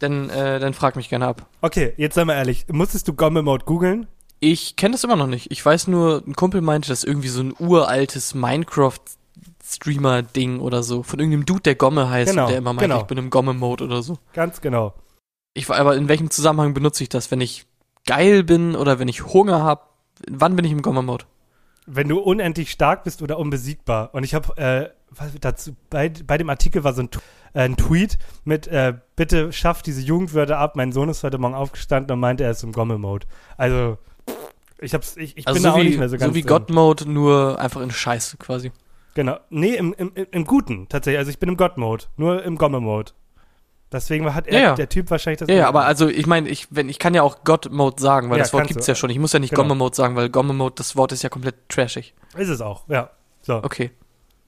[0.00, 1.46] Dann, äh, dann frag mich gerne ab.
[1.60, 2.66] Okay, jetzt sei mal ehrlich.
[2.72, 4.06] Musstest du Gomme Mode googeln?
[4.40, 5.50] Ich kenne das immer noch nicht.
[5.52, 11.02] Ich weiß nur, ein Kumpel meinte, das ist irgendwie so ein uraltes Minecraft-Streamer-Ding oder so.
[11.02, 13.00] Von irgendeinem Dude, der Gomme heißt, Genau, der immer meint, genau.
[13.00, 14.18] ich bin im Gomme-Mode oder so.
[14.32, 14.94] Ganz genau.
[15.54, 17.30] Ich, war- aber in welchem Zusammenhang benutze ich das?
[17.30, 17.66] Wenn ich
[18.06, 19.90] geil bin oder wenn ich Hunger hab?
[20.30, 21.24] Wann bin ich im Gomme-Mode?
[21.86, 24.10] Wenn du unendlich stark bist oder unbesiegbar.
[24.14, 27.10] Und ich habe äh, was dazu bei, bei dem Artikel war so ein,
[27.54, 30.76] äh, ein Tweet mit äh, bitte schaff diese Jugendwörter ab.
[30.76, 33.26] Mein Sohn ist heute Morgen aufgestanden und meinte, er ist im Gomme Mode.
[33.56, 33.98] Also
[34.80, 36.34] ich hab's ich, ich Also bin so da auch wie, nicht mehr so ganz so
[36.34, 36.42] wie.
[36.42, 38.72] God-Mode, nur einfach in Scheiße quasi.
[39.14, 39.36] Genau.
[39.50, 41.18] Nee, im, im, im- Guten tatsächlich.
[41.18, 43.12] Also ich bin im God-Mode, nur im Gomme-Mode.
[43.92, 44.74] Deswegen hat er, Ja, ja.
[44.76, 45.48] der Typ wahrscheinlich das.
[45.48, 48.38] Ja, ja, aber also ich meine, ich, wenn, ich kann ja auch God-Mode sagen, weil
[48.38, 48.92] das Wort gibt's du.
[48.92, 49.10] ja schon.
[49.10, 49.62] Ich muss ja nicht Genau.
[49.62, 52.14] Gomme-Mode sagen, weil Gomme-Mode, das Wort ist ja komplett trashig.
[52.36, 53.10] Ist es auch, ja.
[53.42, 53.90] So, Okay.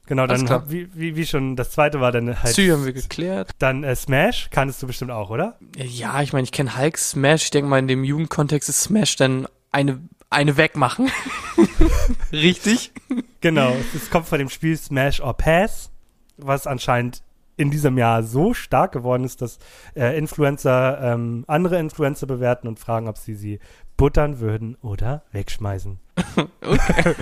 [0.06, 2.54] Genau, dann, hab- wie, wie, wie schon, das zweite war dann halt.
[2.54, 3.50] Sü haben wir geklärt.
[3.58, 5.58] Dann äh, Smash, kanntest du bestimmt auch, oder?
[5.76, 7.44] Ja, ich meine, ich kenne Hulk Smash.
[7.44, 10.00] Ich denke mal, in dem Jugendkontext ist Smash dann eine,
[10.30, 11.10] eine wegmachen.
[12.32, 12.92] Richtig?
[13.40, 15.90] Genau, es kommt von dem Spiel Smash or Pass,
[16.36, 17.22] was anscheinend
[17.56, 19.58] in diesem Jahr so stark geworden ist, dass
[19.94, 23.60] äh, Influencer ähm, andere Influencer bewerten und fragen, ob sie sie
[23.96, 25.98] buttern würden oder wegschmeißen.
[26.64, 27.14] Okay.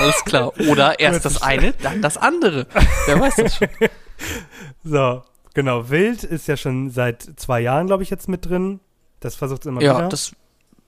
[0.00, 0.52] Alles klar.
[0.68, 2.66] Oder erst das eine, dann das andere.
[3.06, 3.68] Wer weiß das schon.
[4.84, 5.22] So,
[5.54, 8.80] genau, Wild ist ja schon seit zwei Jahren, glaube ich, jetzt mit drin.
[9.20, 10.08] Das versucht es immer Ja, wieder.
[10.08, 10.32] das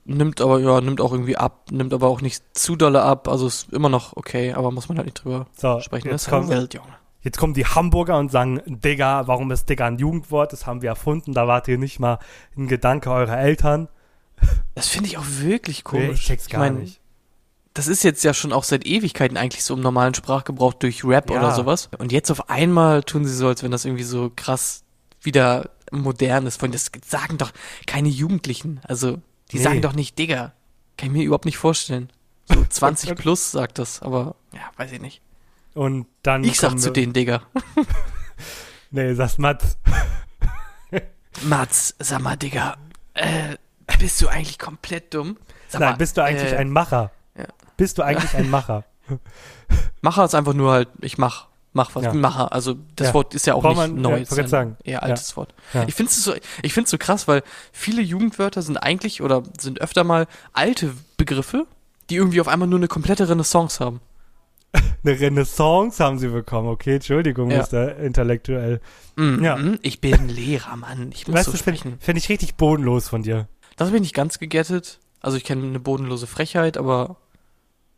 [0.04, 3.26] nimmt aber, ja, nimmt auch irgendwie ab, nimmt aber auch nicht zu dolle ab.
[3.28, 6.08] Also ist immer noch okay, aber muss man halt nicht drüber so, sprechen.
[6.08, 6.88] jetzt Das kommt, Welt, Junge.
[7.22, 10.52] Jetzt kommen die Hamburger und sagen, Digga, warum ist Digga ein Jugendwort?
[10.52, 11.32] Das haben wir erfunden.
[11.32, 12.18] Da wart ihr nicht mal
[12.56, 13.88] ein Gedanke eurer Eltern.
[14.74, 16.20] Das finde ich auch wirklich komisch.
[16.20, 17.00] Ich check's gar mein, nicht.
[17.74, 21.28] Das ist jetzt ja schon auch seit Ewigkeiten eigentlich so im normalen Sprachgebrauch durch Rap
[21.30, 21.38] Ja.
[21.38, 21.88] oder sowas.
[21.98, 24.84] Und jetzt auf einmal tun sie so, als wenn das irgendwie so krass
[25.20, 26.60] wieder modern ist.
[26.60, 27.50] Von das sagen doch
[27.86, 28.80] keine Jugendlichen.
[28.84, 29.18] Also
[29.50, 29.62] die Nee.
[29.64, 30.52] sagen doch nicht Digga.
[30.96, 32.10] Kann ich mir überhaupt nicht vorstellen.
[32.46, 35.20] So 20 plus sagt das, aber ja, weiß ich nicht.
[35.74, 36.44] Und dann.
[36.44, 37.42] Ich sag zu denen Digga.
[38.90, 39.76] Nee, sagst Mats.
[41.42, 42.76] Mats, sag mal Digga,
[43.14, 43.56] äh,
[43.98, 45.36] bist du eigentlich komplett dumm?
[45.68, 47.10] Sag Nein, mal, bist du eigentlich äh, ein Macher?
[47.76, 48.84] Bist du eigentlich ein Macher?
[50.00, 52.14] Macher ist einfach nur halt, ich mach, mach was, Ja.
[52.14, 52.52] Macher.
[52.52, 53.14] Also das Ja.
[53.14, 54.76] Wort ist ja auch Braucht nicht man- neu, ja, ist ja sagen.
[54.84, 54.98] eher Ja.
[55.00, 55.54] altes Wort.
[55.72, 55.84] Ja.
[55.86, 59.80] Ich finde es so, ich finde so krass, weil viele Jugendwörter sind eigentlich oder sind
[59.80, 61.66] öfter mal alte Begriffe,
[62.10, 64.00] die irgendwie auf einmal nur eine komplette Renaissance haben.
[65.04, 66.68] Eine Renaissance haben sie bekommen.
[66.68, 67.62] Okay, Entschuldigung, Ja.
[67.70, 67.96] Mr.
[67.98, 68.80] Intellektuell.
[69.14, 69.56] Mhm, Ja.
[69.82, 71.10] Ich bin Lehrer, Mann.
[71.14, 71.98] Ich muss Weißt so du, finde sprechen.
[72.00, 73.46] find ich richtig bodenlos von dir.
[73.76, 74.98] Das bin ich nicht ganz gegettet.
[75.20, 77.16] Also ich kenne eine bodenlose Frechheit, aber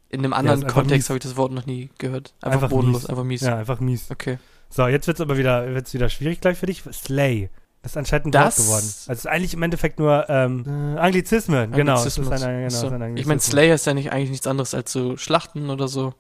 [0.08, 2.34] in einem anderen einfach Kontext habe ich das Wort noch nie gehört.
[2.40, 3.10] Einfach, Einfach bodenlos, mies.
[3.10, 3.40] einfach mies.
[3.42, 4.10] Ja, einfach mies.
[4.10, 4.38] Okay.
[4.70, 6.82] So, jetzt wird's aber wieder, wird's wieder schwierig gleich für dich.
[6.92, 7.50] Slay.
[7.82, 8.84] Das ist anscheinend ein Das- Wort geworden.
[8.84, 11.70] Also es ist eigentlich im Endeffekt nur ähm, äh, Anglizismen.
[11.72, 11.92] Genau.
[11.94, 12.42] Das ist Anglizismus.
[12.42, 13.44] ein, genau, ist ein Ich meine, Anglizismus.
[13.46, 16.14] Slayer ist ja nicht eigentlich nichts anderes als so Schlachten oder so.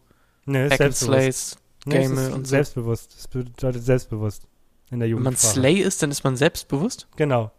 [0.44, 1.20] Nee, ist Hack and selbstbewusst.
[1.22, 1.56] Slays.
[1.86, 2.50] Nee, es Game ist und so.
[2.50, 3.14] selbstbewusst.
[3.16, 4.46] Das bedeutet selbstbewusst
[4.90, 5.36] in der Wenn man.
[5.36, 7.08] Slay ist, dann ist man selbstbewusst?
[7.16, 7.50] Genau.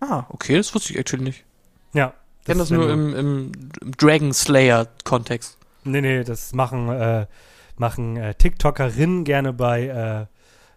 [0.00, 1.44] Ah, okay, das wusste ich actually nicht.
[1.94, 2.12] Ja.
[2.46, 3.52] Ich kenne das nur im, im
[3.98, 5.58] Dragon Slayer-Kontext.
[5.82, 7.26] Nee, nee, das machen, äh,
[7.76, 10.26] machen äh, TikTokerinnen gerne bei, äh,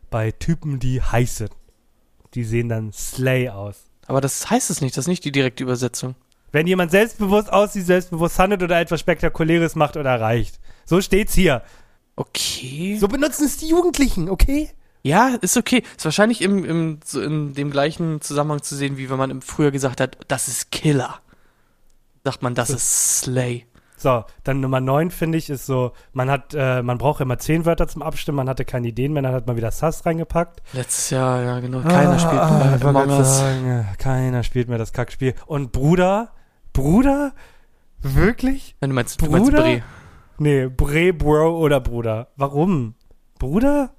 [0.09, 1.51] bei Typen, die heiß sind.
[2.33, 3.83] Die sehen dann Slay aus.
[4.07, 6.15] Aber das heißt es nicht, das ist nicht die direkte Übersetzung.
[6.51, 10.59] Wenn jemand selbstbewusst aussieht, selbstbewusst handelt oder etwas Spektakuläres macht oder erreicht.
[10.85, 11.61] So steht's hier.
[12.15, 12.97] Okay.
[12.99, 14.71] So benutzen es die Jugendlichen, okay?
[15.03, 15.83] Ja, ist okay.
[15.95, 19.43] Ist wahrscheinlich im, im, so in dem gleichen Zusammenhang zu sehen, wie wenn man im
[19.43, 21.21] früher gesagt hat, das ist Killer.
[22.23, 23.65] Sagt man, das ist Slay.
[23.97, 27.65] So, dann Nummer 9 finde ich ist so, man hat, äh, man braucht immer zehn
[27.65, 30.61] Wörter zum Abstimmen, man hatte keine Ideen mehr, dann hat man wieder Sass reingepackt.
[30.71, 31.81] Letztes Jahr, ja genau.
[31.81, 33.43] Keiner Ah, spielt ah, mehr Among Us.
[33.97, 35.35] keiner spielt mehr das Kackspiel.
[35.47, 36.31] Und Bruder,
[36.71, 37.33] Bruder,
[38.01, 38.75] wirklich?
[38.79, 39.63] Wenn du meinst, du meinst Bruder?
[39.63, 39.83] Bre.
[40.37, 42.29] Nee, Bre, Bro oder Bruder.
[42.37, 42.95] Warum?
[43.37, 43.91] Bruder?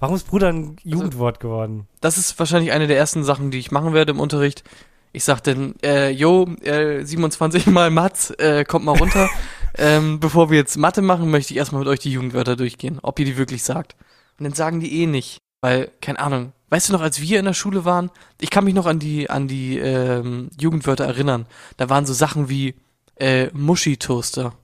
[0.00, 1.86] Warum ist Bruder ein Jugendwort geworden?
[2.00, 4.64] Das ist wahrscheinlich eine der ersten Sachen, die ich machen werde im Unterricht.
[5.12, 9.28] Ich sag dann, äh, yo, äh, 27 mal Mats, äh, kommt mal runter.
[9.78, 13.18] ähm, bevor wir jetzt Mathe machen, möchte ich erstmal mit euch die Jugendwörter durchgehen, ob
[13.18, 13.96] ihr die wirklich sagt.
[14.38, 16.52] Und dann sagen die eh nicht, weil, keine Ahnung.
[16.68, 19.28] Weißt du noch, als wir in der Schule waren, ich kann mich noch an die,
[19.28, 21.46] an die ähm, Jugendwörter erinnern.
[21.76, 22.76] Da waren so Sachen wie
[23.16, 24.54] äh, Muschi-Toaster.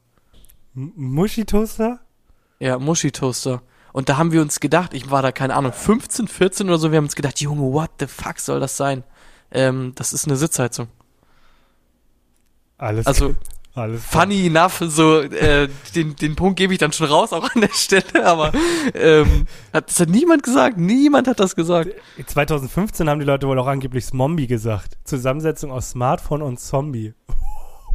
[2.60, 3.62] Ja, Muschi-Toaster.
[3.92, 6.92] Und da haben wir uns gedacht, ich war da, keine Ahnung, 15, 14 oder so,
[6.92, 9.02] wir haben uns gedacht, Junge, what the fuck soll das sein?
[9.50, 10.88] Ähm, das ist eine Sitzheizung.
[12.78, 13.34] Alles, Also,
[13.74, 14.22] alles klar.
[14.22, 17.72] funny enough, so, äh, den, den Punkt gebe ich dann schon raus, auch an der
[17.72, 18.52] Stelle, aber
[18.94, 21.90] ähm, hat, das hat niemand gesagt, niemand hat das gesagt.
[22.26, 24.98] 2015 haben die Leute wohl auch angeblich Zombie gesagt.
[25.04, 27.14] Zusammensetzung aus Smartphone und Zombie.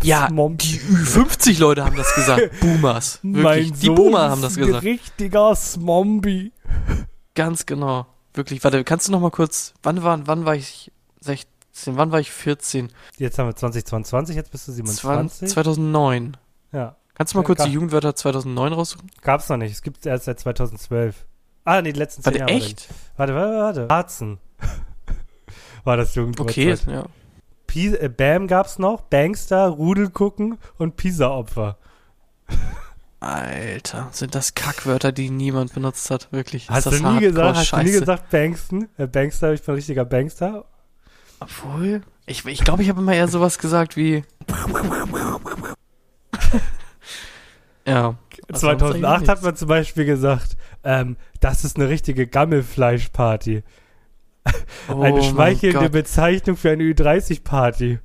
[0.03, 4.83] Ja, Mom- die Ü50 Leute haben das gesagt, Boomers, wirklich, die Boomer haben das gesagt.
[4.83, 6.51] richtiger Zombie.
[7.35, 8.63] Ganz genau, wirklich.
[8.63, 10.91] Warte, kannst du noch mal kurz, wann war, wann war ich
[11.21, 12.89] 16, wann war ich 14?
[13.17, 15.49] Jetzt haben wir 2022, jetzt bist du 27.
[15.49, 16.37] 2009.
[16.71, 19.09] ja, Kannst du mal Ja, kurz die Jugendwörter 2009 raussuchen?
[19.21, 19.71] gab's noch nicht.
[19.71, 21.25] Es gibt erst seit 2012.
[21.63, 22.51] Ah, nee, die letzten zehn Warte, Jahre.
[22.65, 22.87] echt?
[23.17, 23.87] Warte, warte, warte.
[23.93, 24.39] Harzen.
[25.83, 26.49] War das Jugendwort.
[26.49, 27.05] Okay, ja.
[27.67, 31.77] Pi äh, Bam gab's noch, Bangstar, Rudel gucken und Pisa-Opfer.
[33.19, 36.69] Alter, sind das Kackwörter, die niemand benutzt hat, wirklich.
[36.69, 38.89] Hast ist du nie gesagt, hast du nie gesagt Bangsten?
[38.97, 40.65] Äh, Bangstar, ich bin ein richtiger Bangstar.
[41.41, 44.23] Obwohl, ich glaube, ich, glaub, ich habe immer eher sowas gesagt wie...
[47.87, 48.15] ja.
[48.47, 53.63] Was sonst 2008 eigentlich hat man zum Beispiel gesagt, ähm, das ist eine richtige Gammelfleischparty.
[54.89, 55.91] Oh eine schmeichelnde.
[55.91, 57.99] Bezeichnung für eine Ü30-Party.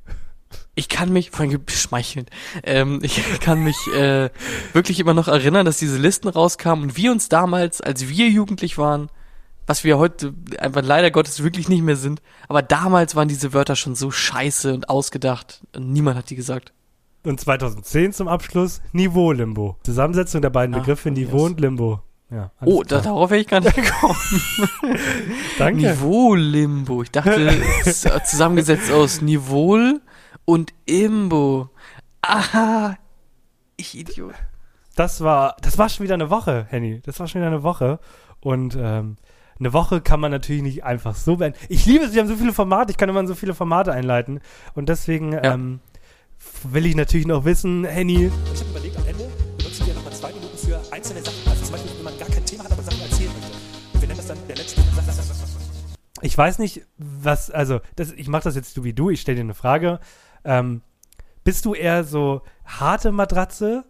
[0.74, 2.26] Ich kann mich, vor allem schmeicheln,
[2.62, 4.28] ähm, ich kann mich äh,
[4.74, 8.76] wirklich immer noch erinnern, dass diese Listen rauskamen und wir uns damals, als wir jugendlich
[8.76, 9.09] waren,
[9.67, 13.77] was wir heute einfach leider Gottes wirklich nicht mehr sind, aber damals waren diese Wörter
[13.77, 16.73] schon so scheiße und ausgedacht und niemand hat die gesagt.
[17.25, 19.77] Und 2010 zum Abschluss Niveau-Limbo.
[19.83, 21.47] Zusammensetzung der beiden Ah, Begriffe Niveau yes.
[21.47, 22.01] und Limbo.
[22.31, 24.17] Ja, Oh, da, darauf wäre ich gar nicht gekommen.
[25.59, 25.91] Danke.
[25.91, 27.03] Niveau-Limbo.
[27.03, 27.49] Ich dachte,
[27.85, 29.79] es ist zusammengesetzt aus Niveau
[30.45, 31.71] und Imbo.
[32.23, 32.97] Aha,
[33.77, 34.35] ich Idiot.
[34.97, 37.01] das war, das war schon wieder eine Woche, Henny.
[37.05, 37.99] Das war schon wieder eine Woche.
[38.41, 39.17] Und ähm,
[39.59, 41.59] eine Woche kann man natürlich nicht einfach so beenden.
[41.68, 44.40] Ich liebe es, wir haben so viele Formate, ich kann immer so viele Formate einleiten.
[44.74, 45.80] Und deswegen ähm,
[46.64, 49.24] will ich natürlich noch wissen, Henny, Ich habe überlegt, am Ende
[49.57, 51.48] benutzen wir nochmal zwei Minuten für einzelne Sachen.
[51.48, 53.57] Also zum Beispiel, wenn man gar kein Thema hat, aber Sachen erzählen möchte.
[53.94, 54.82] Und wir nennen das dann der letzte.
[56.22, 59.36] ich weiß nicht, was, also, das, ich mache das jetzt du wie du, ich stelle
[59.36, 60.00] dir eine Frage.
[60.44, 60.82] Ähm,
[61.44, 63.84] bist du eher so harte Matratze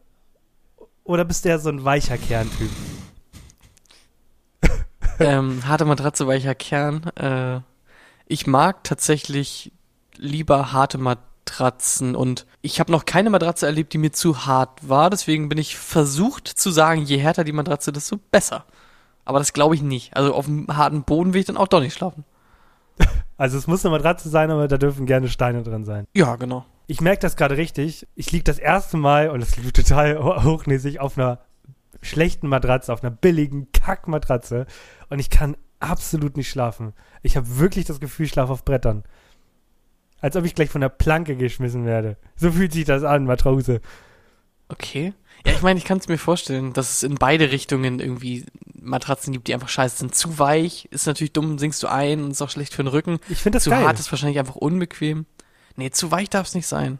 [1.05, 2.71] oder bist du eher so ein weicher Kerntyp?
[5.21, 7.05] Ähm, harte Matratze, weicher Kern.
[7.17, 7.61] Äh,
[8.27, 9.73] ich mag tatsächlich
[10.17, 15.11] lieber harte Matratzen und ich habe noch keine Matratze erlebt, die mir zu hart war.
[15.11, 18.65] Deswegen bin ich versucht zu sagen, je härter die Matratze, desto besser.
[19.25, 20.17] Aber das glaube ich nicht.
[20.17, 22.25] Also auf dem harten Boden will ich dann auch doch nicht schlafen.
[23.39, 26.07] Also es muss eine Matratze sein, aber da dürfen gerne Steine drin sein.
[26.15, 26.65] Ja, genau.
[26.87, 28.07] Ich merke das gerade richtig.
[28.15, 31.41] Ich liege das erste Mal, und das liegt total ho- hochnäsig, auf einer
[32.03, 34.67] schlechten Matratze, auf einer billigen Kackmatratze.
[35.09, 36.93] Und ich kann absolut nicht schlafen.
[37.23, 39.05] Ich habe wirklich das Gefühl, ich schlafe auf Brettern.
[40.21, 42.17] Als ob ich gleich von der Planke geschmissen werde.
[42.37, 43.81] So fühlt sich das an, Matrose.
[44.69, 45.13] Okay.
[45.45, 49.33] Ja, ich meine, ich kann es mir vorstellen, dass es in beide Richtungen irgendwie Matratzen
[49.33, 50.15] gibt, die einfach scheiße sind.
[50.15, 53.19] Zu weich ist natürlich dumm, sinkst du ein und ist auch schlecht für den Rücken.
[53.29, 53.85] Ich finde das zu geil.
[53.85, 55.27] hart ist wahrscheinlich einfach unbequem.
[55.77, 56.99] Nee, zu weich darf es nicht sein.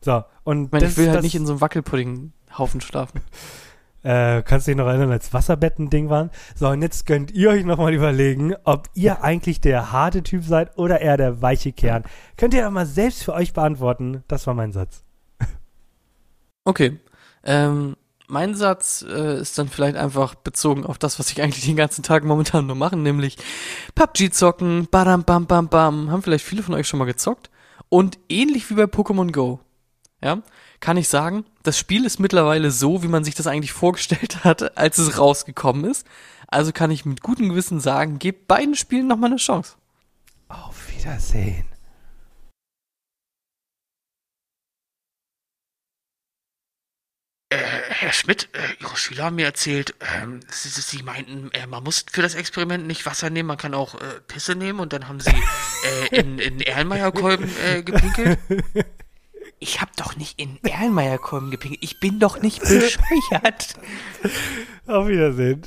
[0.00, 3.20] so, und Ich meine, das, ich will halt nicht in so einem Wackelpuddinghaufen schlafen.
[4.02, 6.30] Äh, kannst du dich noch erinnern, als Wasserbetten Ding waren?
[6.54, 10.76] So, und jetzt könnt ihr euch nochmal überlegen, ob ihr eigentlich der harte Typ seid
[10.76, 12.04] oder eher der weiche Kern.
[12.36, 14.24] Könnt ihr ja mal selbst für euch beantworten.
[14.28, 15.04] Das war mein Satz.
[16.64, 17.00] Okay.
[17.42, 17.96] Ähm,
[18.28, 22.02] mein Satz äh, ist dann vielleicht einfach bezogen auf das, was ich eigentlich den ganzen
[22.02, 23.36] Tag momentan nur mache, nämlich
[23.96, 26.10] PUBG zocken, badam bam bam bam.
[26.10, 27.50] Haben vielleicht viele von euch schon mal gezockt.
[27.88, 29.60] Und ähnlich wie bei Pokémon Go,
[30.22, 30.40] ja,
[30.82, 34.76] kann ich sagen, das Spiel ist mittlerweile so, wie man sich das eigentlich vorgestellt hat,
[34.76, 36.06] als es rausgekommen ist.
[36.48, 39.76] Also kann ich mit gutem Gewissen sagen, gebt beiden Spielen nochmal eine Chance.
[40.48, 41.64] Auf Wiedersehen.
[47.52, 51.84] Herr Schmidt, äh, Ihre Schüler haben mir erzählt, ähm, Sie, Sie Sie meinten, äh, man
[51.84, 55.06] muss für das Experiment nicht Wasser nehmen, man kann auch äh, Pisse nehmen und dann
[55.06, 58.38] haben Sie äh, in, in Erlenmeyerkolben äh, gepinkelt.
[59.62, 61.84] Ich hab doch nicht in Erlenmeyerkolben gepinkelt.
[61.84, 63.76] Ich bin doch nicht bescheuert.
[64.88, 65.62] Auf Wiedersehen.